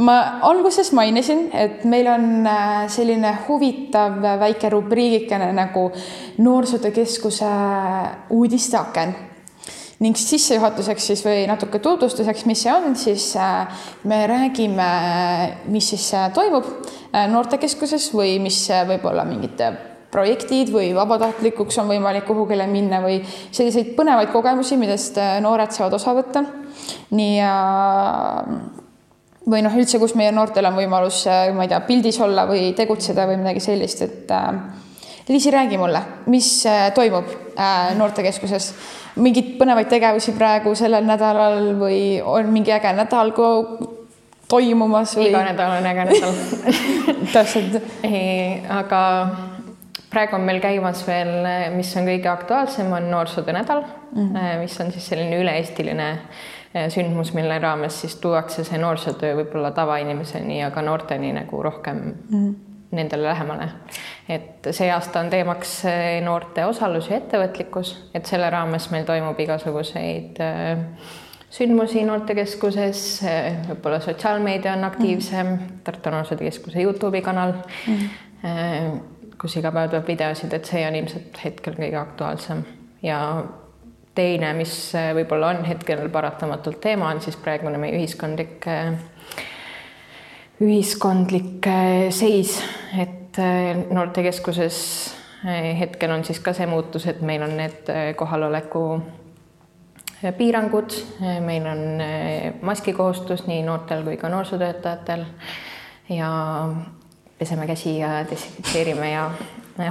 ma 0.00 0.16
alguses 0.48 0.92
mainisin, 0.96 1.48
et 1.52 1.84
meil 1.88 2.08
on 2.08 2.46
äh, 2.48 2.84
selline 2.92 3.32
huvitav 3.48 4.20
väike 4.40 4.70
rubriigikene 4.72 5.50
nagu 5.56 5.90
Noorsootöö 6.40 6.94
Keskuse 6.94 7.50
uudisteaken 8.30 9.14
ning 10.00 10.16
sissejuhatuseks 10.16 11.10
siis 11.10 11.20
või 11.26 11.44
natuke 11.48 11.78
tutvustuseks, 11.84 12.46
mis 12.48 12.62
see 12.64 12.72
on, 12.72 12.96
siis 12.96 13.34
äh, 13.36 13.84
me 14.08 14.22
räägime, 14.30 14.88
mis 15.68 15.92
siis 15.92 16.08
äh, 16.16 16.30
toimub 16.32 16.68
noortekeskuses 17.10 18.12
või 18.14 18.38
mis 18.40 18.62
võib 18.88 19.04
olla 19.10 19.26
mingid 19.28 19.60
projektid 20.10 20.70
või 20.72 20.94
vabatahtlikuks 20.96 21.76
on 21.82 21.90
võimalik 21.90 22.24
kuhugile 22.26 22.64
minna 22.70 23.02
või 23.04 23.20
selliseid 23.26 23.92
põnevaid 23.98 24.32
kogemusi, 24.32 24.78
millest 24.80 25.18
noored 25.42 25.74
saavad 25.74 25.98
osa 26.00 26.14
võtta. 26.16 26.44
nii 27.10 27.34
või 29.50 29.64
noh, 29.64 29.74
üldse, 29.76 29.98
kus 30.00 30.14
meie 30.18 30.32
noortel 30.34 30.68
on 30.68 30.76
võimalus, 30.78 31.24
ma 31.54 31.66
ei 31.66 31.72
tea, 31.72 31.80
pildis 31.86 32.20
olla 32.22 32.46
või 32.48 32.70
tegutseda 32.78 33.26
või 33.30 33.40
midagi 33.42 33.62
sellist, 33.64 34.04
et 34.06 34.30
äh, 34.34 34.52
Liisi, 35.30 35.50
räägi 35.54 35.76
mulle, 35.78 36.00
mis 36.26 36.46
äh, 36.66 36.88
toimub 36.94 37.28
äh, 37.54 37.92
noortekeskuses, 37.94 38.72
mingeid 39.22 39.52
põnevaid 39.60 39.86
tegevusi 39.90 40.34
praegu 40.34 40.72
sellel 40.74 41.06
nädalal 41.06 41.74
või 41.78 42.00
on 42.18 42.50
mingi 42.50 42.72
äge 42.74 42.90
nädal 42.96 43.30
toimumas 44.50 45.14
või...? 45.18 45.28
iga 45.30 45.44
nädal 45.52 45.76
on 45.76 45.86
äge 45.86 46.08
nädal 46.08 46.40
täpselt. 47.34 47.78
aga 48.80 49.02
praegu 50.10 50.38
on 50.40 50.48
meil 50.48 50.58
käimas 50.64 51.04
veel, 51.06 51.30
mis 51.76 51.92
on 52.00 52.10
kõige 52.10 52.32
aktuaalsem, 52.32 52.90
on 52.90 53.06
noorsootöö 53.12 53.54
nädal 53.54 53.84
mm, 53.84 54.32
-hmm. 54.32 54.64
mis 54.64 54.80
on 54.82 54.90
siis 54.96 55.06
selline 55.12 55.38
üle-eestiline 55.44 56.10
sündmus, 56.88 57.32
mille 57.34 57.58
raames 57.58 58.00
siis 58.00 58.16
tuuakse 58.22 58.64
see 58.64 58.78
noorsootöö 58.78 59.36
võib-olla 59.40 59.72
tavainimeseni 59.74 60.60
ja 60.60 60.70
ka 60.70 60.82
noorteni 60.82 61.32
nagu 61.34 61.62
rohkem 61.62 61.96
mm 61.96 62.14
-hmm. 62.30 62.54
nendele 62.90 63.28
lähemale. 63.28 63.68
et 64.28 64.68
see 64.70 64.92
aasta 64.92 65.20
on 65.20 65.30
teemaks 65.30 65.82
noorte 66.24 66.64
osalus 66.64 67.10
ja 67.10 67.16
ettevõtlikkus, 67.16 68.10
et 68.14 68.26
selle 68.26 68.50
raames 68.50 68.90
meil 68.90 69.04
toimub 69.04 69.40
igasuguseid 69.40 70.40
äh, 70.40 70.78
sündmusi 71.50 72.02
noortekeskuses, 72.06 73.04
võib-olla 73.68 74.00
sotsiaalmeedia 74.00 74.74
on 74.78 74.84
aktiivsem 74.84 75.46
mm, 75.46 75.56
-hmm. 75.56 75.78
Tartu 75.84 76.10
Noorsootöö 76.10 76.44
Keskuse 76.44 76.82
Youtube'i 76.82 77.22
kanal 77.22 77.52
mm, 77.52 77.96
-hmm. 77.96 79.00
kus 79.40 79.56
iga 79.56 79.72
päev 79.72 79.90
tuleb 79.90 80.06
videosid, 80.06 80.52
et 80.52 80.64
see 80.64 80.86
on 80.88 80.94
ilmselt 80.94 81.44
hetkel 81.44 81.74
kõige 81.74 81.96
aktuaalsem 81.96 82.62
ja 83.02 83.44
teine, 84.14 84.52
mis 84.58 84.72
võib-olla 85.16 85.52
on 85.54 85.64
hetkel 85.64 86.02
paratamatult 86.12 86.80
teema, 86.82 87.10
on 87.14 87.20
siis 87.22 87.36
praegune 87.40 87.78
meie 87.78 87.94
ühiskondlik, 87.98 88.66
ühiskondlik 90.60 91.70
seis, 92.14 92.58
et 92.98 93.38
noortekeskuses 93.90 94.82
hetkel 95.78 96.12
on 96.12 96.24
siis 96.26 96.40
ka 96.44 96.52
see 96.52 96.66
muutus, 96.68 97.06
et 97.08 97.22
meil 97.24 97.42
on 97.46 97.56
need 97.56 97.88
kohaloleku 98.18 98.84
piirangud, 100.36 100.96
meil 101.46 101.66
on 101.70 101.84
maskikohustus 102.66 103.46
nii 103.48 103.62
noortel 103.64 104.02
kui 104.04 104.18
ka 104.20 104.28
noorsootöötajatel. 104.28 105.24
Ja 106.10 106.28
peseme 107.38 107.66
käsi 107.66 107.98
ja 107.98 108.24
desinfitseerime 108.30 109.10
ja 109.10 109.30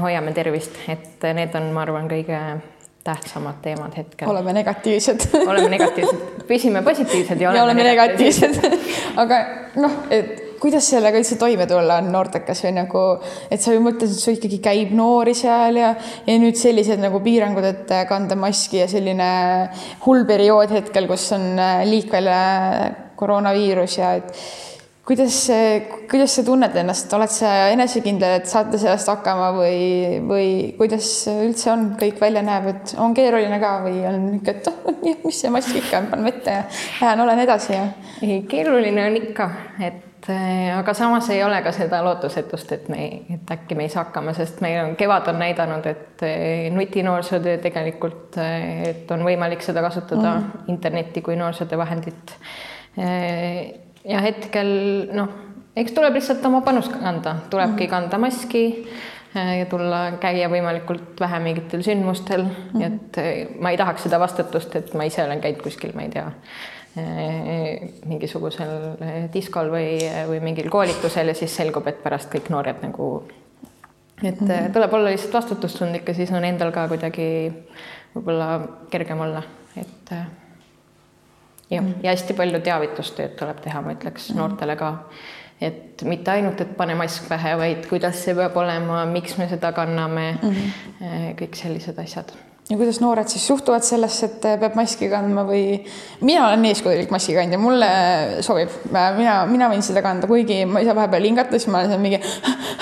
hoiame 0.02 0.34
tervist, 0.36 0.76
et 0.92 1.24
need 1.34 1.56
on, 1.56 1.72
ma 1.74 1.82
arvan, 1.82 2.10
kõige 2.12 2.42
tähtsamad 3.04 3.62
teemad 3.64 3.96
hetkel. 3.98 4.30
oleme 4.30 4.54
negatiivsed 4.54 5.26
oleme 5.48 5.70
negatiivsed, 5.78 6.44
püsime 6.48 6.84
positiivsed 6.84 7.42
ja 7.42 7.50
oleme, 7.50 7.58
ja 7.58 7.64
oleme 7.64 7.84
negatiivsed, 7.84 8.62
negatiivsed. 8.62 9.16
aga 9.24 9.42
noh, 9.80 9.98
et 10.12 10.46
kuidas 10.60 10.90
sellega 10.92 11.20
üldse 11.20 11.38
toime 11.40 11.66
tulla 11.70 12.00
on 12.02 12.10
noortekas 12.12 12.64
või 12.66 12.74
nagu, 12.82 13.04
et 13.52 13.64
sa 13.64 13.74
ju 13.74 13.84
mõtlesid, 13.84 14.18
et 14.18 14.24
sul 14.24 14.38
ikkagi 14.38 14.60
käib 14.64 14.94
noori 14.96 15.34
seal 15.38 15.80
ja, 15.80 15.94
ja 16.28 16.40
nüüd 16.42 16.60
sellised 16.60 17.00
nagu 17.02 17.22
piirangud, 17.24 17.66
et 17.66 17.94
kanda 18.10 18.38
maski 18.40 18.82
ja 18.82 18.90
selline 18.92 19.30
hull 20.06 20.26
periood 20.30 20.74
hetkel, 20.76 21.08
kus 21.10 21.30
on 21.38 21.54
liikvel 21.88 22.28
koroonaviirus 23.20 24.00
ja 24.00 24.18
et 24.20 24.36
kuidas, 25.10 25.38
kuidas 26.10 26.36
sa 26.38 26.44
tunned 26.46 26.76
ennast, 26.78 27.14
oled 27.18 27.32
sa 27.34 27.54
enesekindel, 27.74 28.36
et 28.40 28.50
saate 28.50 28.78
sellest 28.78 29.10
hakkama 29.10 29.48
või, 29.56 30.20
või 30.30 30.50
kuidas 30.78 31.08
üldse 31.32 31.72
on, 31.74 31.88
kõik 31.98 32.20
välja 32.22 32.44
näeb, 32.46 32.68
et 32.70 32.94
on 33.02 33.16
keeruline 33.18 33.58
ka 33.62 33.72
või 33.88 34.04
on 34.06 34.20
niisugune, 34.28 34.54
et 34.54 34.70
oh, 34.70 35.24
mis 35.26 35.40
see 35.42 35.50
mask 35.54 35.80
ikka 35.82 36.04
on, 36.04 36.12
panen 36.12 36.30
vette 36.30 36.54
ja 36.54 36.62
lähen 37.02 37.26
olen 37.26 37.42
edasi 37.42 37.74
ja. 37.74 37.88
ei, 38.22 38.44
keeruline 38.52 39.08
on 39.10 39.18
ikka, 39.24 39.50
et 39.88 40.30
aga 40.76 40.94
samas 40.94 41.32
ei 41.34 41.42
ole 41.42 41.58
ka 41.66 41.74
seda 41.74 42.04
lootusetust, 42.06 42.78
et 42.78 42.88
me, 42.94 43.10
et 43.34 43.58
äkki 43.58 43.80
me 43.80 43.88
ei 43.88 43.90
saa 43.90 44.06
hakkama, 44.06 44.38
sest 44.38 44.62
meil 44.62 44.78
on, 44.84 44.96
kevad 45.00 45.34
on 45.34 45.42
näidanud, 45.42 45.90
et 45.90 46.26
nutinoorsootöö 46.76 47.58
tegelikult, 47.66 48.38
et 48.38 49.10
on 49.16 49.26
võimalik 49.26 49.66
seda 49.66 49.82
kasutada 49.90 50.38
mm. 50.38 50.66
internetti 50.76 51.26
kui 51.26 51.40
noorsootöövahendit 51.40 52.38
ja 54.10 54.24
hetkel 54.24 54.74
noh, 55.16 55.30
eks 55.78 55.94
tuleb 55.96 56.18
lihtsalt 56.18 56.46
oma 56.50 56.64
panust 56.66 56.94
anda, 57.02 57.36
tulebki 57.50 57.86
mm 57.86 57.86
-hmm. 57.86 57.90
kanda 57.90 58.18
maski 58.18 58.64
ja 59.34 59.66
tulla, 59.70 60.18
käia 60.22 60.50
võimalikult 60.50 61.20
vähe 61.20 61.40
mingitel 61.40 61.84
sündmustel 61.86 62.44
mm, 62.44 62.82
-hmm. 62.82 62.84
et 62.86 63.62
ma 63.62 63.72
ei 63.72 63.78
tahaks 63.78 64.04
seda 64.04 64.20
vastutust, 64.20 64.76
et 64.76 64.94
ma 64.94 65.06
ise 65.06 65.24
olen 65.24 65.42
käinud 65.42 65.62
kuskil, 65.62 65.94
ma 65.96 66.02
ei 66.02 66.10
tea, 66.10 66.32
mingisugusel 68.10 68.74
diskol 69.34 69.70
või, 69.70 70.00
või 70.28 70.40
mingil 70.42 70.70
koolitusel 70.70 71.28
ja 71.28 71.38
siis 71.38 71.56
selgub, 71.56 71.88
et 71.88 72.02
pärast 72.04 72.34
kõik 72.34 72.50
noored 72.50 72.82
nagu, 72.82 73.24
et 74.24 74.42
mm 74.42 74.48
-hmm. 74.48 74.74
tuleb 74.74 74.94
olla 74.94 75.10
lihtsalt 75.10 75.34
vastutustundlik 75.34 76.08
ja 76.08 76.14
siis 76.14 76.32
on 76.32 76.46
endal 76.46 76.72
ka 76.72 76.88
kuidagi 76.88 77.54
võib-olla 78.16 78.62
kergem 78.90 79.20
olla, 79.20 79.44
et 79.78 80.14
jah 81.70 81.84
mm., 81.84 82.02
ja 82.04 82.14
hästi 82.14 82.36
palju 82.38 82.62
teavitustööd 82.66 83.38
tuleb 83.40 83.62
teha, 83.64 83.84
ma 83.86 83.96
ütleks 83.96 84.32
mm. 84.32 84.42
noortele 84.42 84.76
ka. 84.80 84.92
et 85.62 86.04
mitte 86.08 86.32
ainult, 86.32 86.62
et 86.64 86.76
pane 86.78 86.96
mask 86.96 87.28
pähe, 87.30 87.56
vaid 87.60 87.88
kuidas 87.90 88.22
see 88.24 88.36
peab 88.36 88.56
olema, 88.58 89.04
miks 89.10 89.38
me 89.38 89.50
seda 89.52 89.74
kanname 89.76 90.30
mm., 90.38 91.34
kõik 91.40 91.60
sellised 91.60 92.00
asjad 92.00 92.32
ja 92.70 92.78
kuidas 92.78 93.00
noored 93.02 93.28
siis 93.28 93.48
suhtuvad 93.50 93.86
sellesse, 93.86 94.28
et 94.30 94.48
peab 94.62 94.76
maski 94.78 95.10
kandma 95.10 95.44
või 95.48 95.64
mina 96.22 96.46
olen 96.48 96.68
eeskujulik 96.70 97.10
maskikandja, 97.14 97.58
mulle 97.62 97.90
sobib, 98.46 98.74
mina, 98.94 99.42
mina 99.50 99.70
võin 99.72 99.82
seda 99.86 100.04
kanda, 100.06 100.30
kuigi 100.30 100.62
ma 100.70 100.82
ei 100.82 100.90
saa 100.90 100.98
vahepeal 100.98 101.26
hingata, 101.32 101.58
siis 101.58 101.72
ma 101.74 101.82
olen 101.82 101.96
seal 101.96 102.04
mingi 102.04 102.22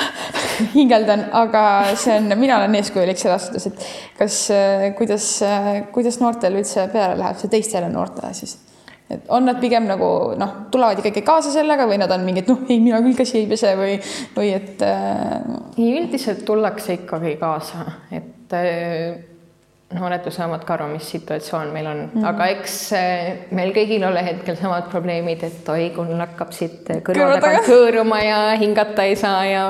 hingeldan, 0.77 1.27
aga 1.39 1.63
see 1.95 2.17
on, 2.19 2.35
mina 2.35 2.59
olen 2.59 2.75
eeskujulik 2.81 3.19
selles 3.21 3.47
suhtes, 3.47 3.69
et 3.71 3.87
kas, 4.19 4.39
kuidas, 4.99 5.31
kuidas 5.95 6.19
noortel 6.19 6.59
üldse 6.59 6.89
peale 6.91 7.15
läheb, 7.21 7.39
see 7.39 7.55
teistele 7.55 7.91
noortele 7.93 8.35
siis 8.35 8.57
et 9.09 9.29
on 9.31 9.45
nad 9.47 9.59
pigem 9.61 9.87
nagu 9.87 10.09
noh, 10.39 10.53
tulevad 10.71 10.99
ikkagi 11.01 11.23
kaasa 11.27 11.53
sellega 11.53 11.87
või 11.87 11.99
nad 12.01 12.11
on 12.11 12.25
mingid 12.27 12.49
noh, 12.51 12.65
ei, 12.67 12.81
mina 12.83 12.99
küll 13.05 13.15
käsi 13.17 13.41
ei 13.41 13.47
pese 13.49 13.73
või, 13.79 13.95
või 14.35 14.51
et 14.57 14.83
äh.... 14.85 15.39
üldiselt 15.77 16.43
tullakse 16.47 16.99
ikkagi 17.01 17.37
kaasa, 17.39 17.87
et 18.11 18.55
äh, 18.57 19.36
noored 19.95 20.25
ju 20.25 20.31
saavad 20.35 20.65
ka 20.67 20.73
aru, 20.75 20.87
mis 20.91 21.07
situatsioon 21.13 21.69
meil 21.71 21.87
on 21.87 21.97
mm, 21.97 22.09
-hmm. 22.13 22.25
aga 22.27 22.47
eks 22.55 22.75
äh, 22.93 23.37
meil 23.51 23.71
kõigil 23.75 24.03
ole 24.07 24.23
hetkel 24.25 24.57
samad 24.59 24.89
probleemid, 24.91 25.43
et 25.43 25.69
oi, 25.69 25.89
kui 25.95 26.05
mul 26.09 26.19
hakkab 26.19 26.51
siit 26.51 26.91
kõrva 27.07 27.39
tagant 27.39 27.69
hõõruma 27.71 28.19
ja 28.23 28.41
hingata 28.59 29.07
ei 29.07 29.15
saa 29.15 29.45
ja 29.45 29.63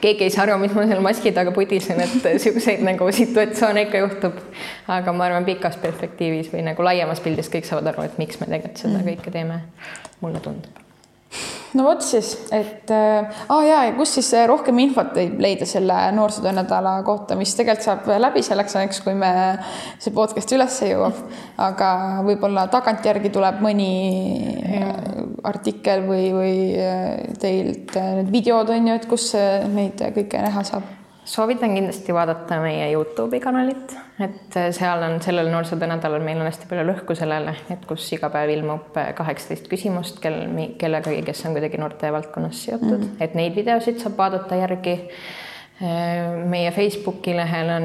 keegi 0.00 0.24
ei 0.24 0.30
saa 0.30 0.46
aru, 0.46 0.58
mis 0.64 0.74
ma 0.74 0.86
seal 0.88 1.04
maski 1.04 1.32
taga 1.36 1.52
pudisen, 1.52 2.00
et 2.00 2.28
siukseid 2.44 2.82
nagu 2.88 3.12
situatsioone 3.12 3.86
ikka 3.88 4.04
juhtub. 4.06 4.42
aga 4.88 5.12
ma 5.12 5.24
arvan, 5.28 5.44
pikas 5.44 5.76
perspektiivis 5.76 6.52
või 6.52 6.64
nagu 6.72 6.84
laiemas 6.84 7.20
pildis 7.20 7.52
kõik 7.52 7.68
saavad 7.68 7.92
aru, 7.92 8.08
et 8.08 8.18
miks 8.18 8.40
me 8.40 8.46
tegelikult 8.46 8.76
seda 8.76 8.94
mm 8.94 9.00
-hmm. 9.00 9.16
kõike 9.16 9.30
teeme. 9.30 9.62
mulle 10.20 10.40
tundub 10.40 10.87
no 11.76 11.84
vot 11.84 12.02
siis, 12.04 12.32
et 12.54 12.90
äh, 12.94 13.40
ah, 13.48 13.62
ja, 13.66 13.82
ja 13.88 13.94
kus 13.96 14.14
siis 14.18 14.30
rohkem 14.48 14.78
infot 14.82 15.12
võib 15.16 15.40
leida 15.42 15.68
selle 15.68 15.96
noorsootöönädala 16.16 16.98
kohta, 17.06 17.36
mis 17.38 17.54
tegelikult 17.58 17.86
saab 17.86 18.08
läbi 18.22 18.42
selleks 18.46 18.76
ajaks, 18.80 19.02
kui 19.04 19.16
me 19.18 19.32
see 20.00 20.14
podcast 20.16 20.52
üles 20.56 20.78
jõuab, 20.88 21.24
aga 21.68 21.90
võib-olla 22.26 22.68
tagantjärgi 22.72 23.32
tuleb 23.34 23.62
mõni 23.64 23.90
ja. 24.78 24.92
artikkel 25.48 26.06
või, 26.08 26.28
või 26.34 26.54
äh, 26.82 27.34
teilt 27.42 27.96
äh, 27.98 28.14
need 28.20 28.32
videod 28.34 28.72
on 28.74 28.92
ju, 28.92 29.00
et 29.00 29.10
kus 29.10 29.32
neid 29.74 30.00
kõike 30.16 30.44
näha 30.44 30.64
saab 30.66 30.97
soovitan 31.28 31.74
kindlasti 31.74 32.14
vaadata 32.14 32.56
meie 32.62 32.86
Youtube'i 32.92 33.40
kanalit, 33.40 33.92
et 34.24 34.56
seal 34.74 35.02
on 35.04 35.18
sellel 35.22 35.50
noorsootöö 35.52 35.90
nädalal 35.90 36.24
meil 36.24 36.40
on 36.40 36.48
hästi 36.48 36.68
palju 36.70 36.86
lõhku 36.88 37.16
sellele, 37.18 37.52
et 37.72 37.84
kus 37.88 38.06
iga 38.16 38.30
päev 38.32 38.52
ilmub 38.54 38.96
kaheksateist 39.18 39.68
küsimust, 39.70 40.22
kel, 40.24 40.38
kellegagi, 40.80 41.20
kes 41.26 41.44
on 41.46 41.56
kuidagi 41.56 41.80
noortevaldkonnas 41.80 42.64
seotud 42.64 42.96
mm, 42.96 43.04
-hmm. 43.04 43.22
et 43.24 43.36
neid 43.38 43.56
videosid 43.60 44.00
saab 44.00 44.16
vaadata 44.18 44.56
järgi. 44.62 44.96
meie 46.48 46.70
Facebooki 46.74 47.36
lehel 47.36 47.68
on 47.70 47.84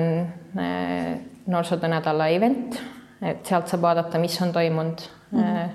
noorsootöö 1.48 1.90
nädala 1.90 2.28
event, 2.28 2.82
et 3.22 3.46
sealt 3.46 3.68
saab 3.68 3.82
vaadata, 3.82 4.20
mis 4.20 4.42
on 4.42 4.54
toimunud 4.54 5.02
mm. 5.32 5.40
-hmm. 5.40 5.70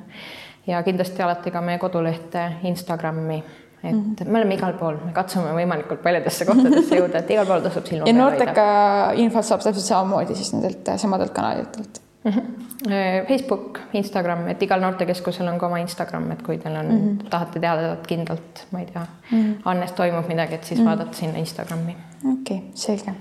ja 0.66 0.82
kindlasti 0.82 1.22
alati 1.22 1.50
ka 1.50 1.60
meie 1.60 1.78
kodulehte, 1.78 2.52
Instagrami 2.62 3.44
et 3.82 3.92
mm 3.92 4.14
-hmm. 4.14 4.28
me 4.28 4.38
oleme 4.38 4.54
igal 4.54 4.72
pool, 4.72 4.96
me 5.04 5.12
katsume 5.12 5.52
võimalikult 5.54 6.02
paljudesse 6.02 6.44
kohtadesse 6.44 6.96
jõuda, 7.00 7.18
et 7.18 7.30
igal 7.30 7.46
pool 7.46 7.60
tasub 7.60 7.86
silma 7.86 8.06
ja 8.06 8.14
noorteka 8.14 8.66
infot 9.14 9.44
saab 9.44 9.62
täpselt 9.62 9.86
samamoodi 9.86 10.34
siis 10.34 10.52
nendelt 10.52 10.90
samadelt 10.96 11.30
kanalitelt 11.32 12.00
mm. 12.24 12.32
-hmm. 12.32 13.26
Facebook, 13.28 13.78
Instagram, 13.92 14.48
et 14.48 14.62
igal 14.62 14.80
noortekeskusel 14.80 15.48
on 15.48 15.58
ka 15.58 15.66
oma 15.66 15.78
Instagram, 15.78 16.30
et 16.32 16.42
kui 16.42 16.58
teil 16.58 16.76
on 16.76 16.86
mm, 16.86 16.98
-hmm. 16.98 17.28
tahate 17.30 17.60
teada 17.60 17.96
kindlalt, 18.06 18.66
ma 18.70 18.80
ei 18.80 18.86
tea 18.86 19.06
mm, 19.30 19.38
-hmm. 19.38 19.60
Annes 19.64 19.92
toimub 19.92 20.28
midagi, 20.28 20.54
et 20.54 20.64
siis 20.64 20.80
mm 20.80 20.86
-hmm. 20.86 20.88
vaadata 20.88 21.16
sinna 21.16 21.38
Instagrami. 21.38 21.96
okei 22.32 22.56
okay,, 22.56 22.70
selge. 22.74 23.14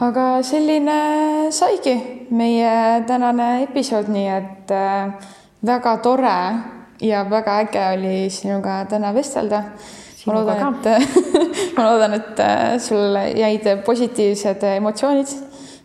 aga 0.00 0.42
selline 0.42 1.00
saigi 1.50 2.26
meie 2.30 3.02
tänane 3.06 3.62
episood, 3.62 4.08
nii 4.08 4.28
et 4.28 4.70
äh, 4.70 5.12
väga 5.66 5.96
tore 5.96 6.54
ja 7.00 7.24
väga 7.30 7.60
äge 7.62 7.84
oli 7.94 8.30
sinuga 8.30 8.84
täna 8.90 9.14
vestelda. 9.14 9.62
ma 10.26 10.34
loodan, 10.34 10.74
et 10.74 10.86
ma 11.76 11.84
loodan, 11.92 12.14
et 12.14 12.40
äh, 12.40 12.78
sul 12.78 13.16
jäid 13.16 13.64
positiivsed 13.86 14.62
emotsioonid 14.74 15.30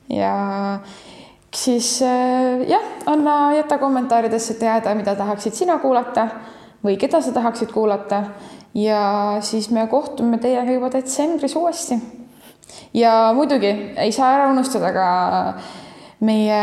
ja 0.10 0.80
siis 1.56 2.02
äh, 2.02 2.66
jah, 2.68 2.84
anna, 3.06 3.54
jäta 3.56 3.78
kommentaaridesse 3.78 4.54
teada, 4.60 4.96
mida 4.96 5.16
tahaksid 5.16 5.54
sina 5.54 5.78
kuulata 5.80 6.28
või 6.84 6.98
keda 7.00 7.22
sa 7.22 7.32
tahaksid 7.32 7.72
kuulata. 7.72 8.24
ja 8.74 9.38
siis 9.42 9.70
me 9.70 9.88
kohtume 9.88 10.38
teiega 10.38 10.72
juba 10.72 10.90
detsembris 10.92 11.56
uuesti. 11.56 11.96
ja 12.94 13.32
muidugi 13.36 13.94
ei 13.96 14.12
saa 14.12 14.34
ära 14.36 14.50
unustada 14.50 14.92
ka 14.94 15.08
meie 16.20 16.62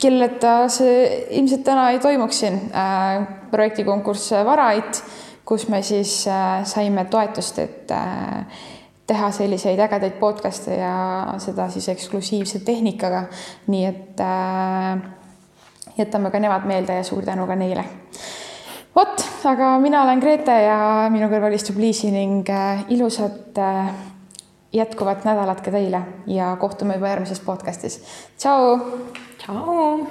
kelleta 0.00 0.68
see 0.72 1.26
ilmselt 1.38 1.64
täna 1.64 1.90
ei 1.90 2.00
toimuks 2.02 2.40
siin 2.40 2.58
äh, 2.74 3.26
projektikonkurss 3.50 4.32
Varait, 4.44 5.04
kus 5.44 5.68
me 5.68 5.82
siis 5.82 6.24
äh, 6.28 6.64
saime 6.64 7.04
toetust, 7.04 7.58
et 7.58 7.90
äh, 7.90 8.44
teha 9.08 9.30
selliseid 9.32 9.80
ägedaid 9.80 10.18
podcast'e 10.20 10.76
ja 10.76 10.94
seda 11.40 11.68
siis 11.72 11.88
eksklusiivse 11.88 12.60
tehnikaga. 12.64 13.24
nii 13.66 13.84
et 13.86 14.20
äh, 14.20 14.98
jätame 15.98 16.30
ka 16.30 16.38
nemad 16.38 16.66
meelde 16.66 16.94
ja 16.94 17.04
suur 17.04 17.24
tänu 17.24 17.46
ka 17.46 17.56
neile. 17.56 17.84
vot, 18.96 19.24
aga 19.44 19.78
mina 19.78 20.02
olen 20.02 20.20
Grete 20.20 20.60
ja 20.62 21.08
minu 21.10 21.30
kõrval 21.32 21.54
istub 21.56 21.78
Liisi 21.78 22.10
ning 22.10 22.50
äh, 22.50 22.84
ilusat 22.88 23.58
äh, 23.58 23.94
jätkuvat 24.72 25.24
nädalat 25.24 25.60
ka 25.64 25.70
teile 25.70 26.02
ja 26.26 26.56
kohtume 26.60 26.94
juba 26.94 27.14
järgmises 27.14 27.40
podcastis. 27.40 28.02
tšau. 28.36 28.78
Ciao! 29.48 30.06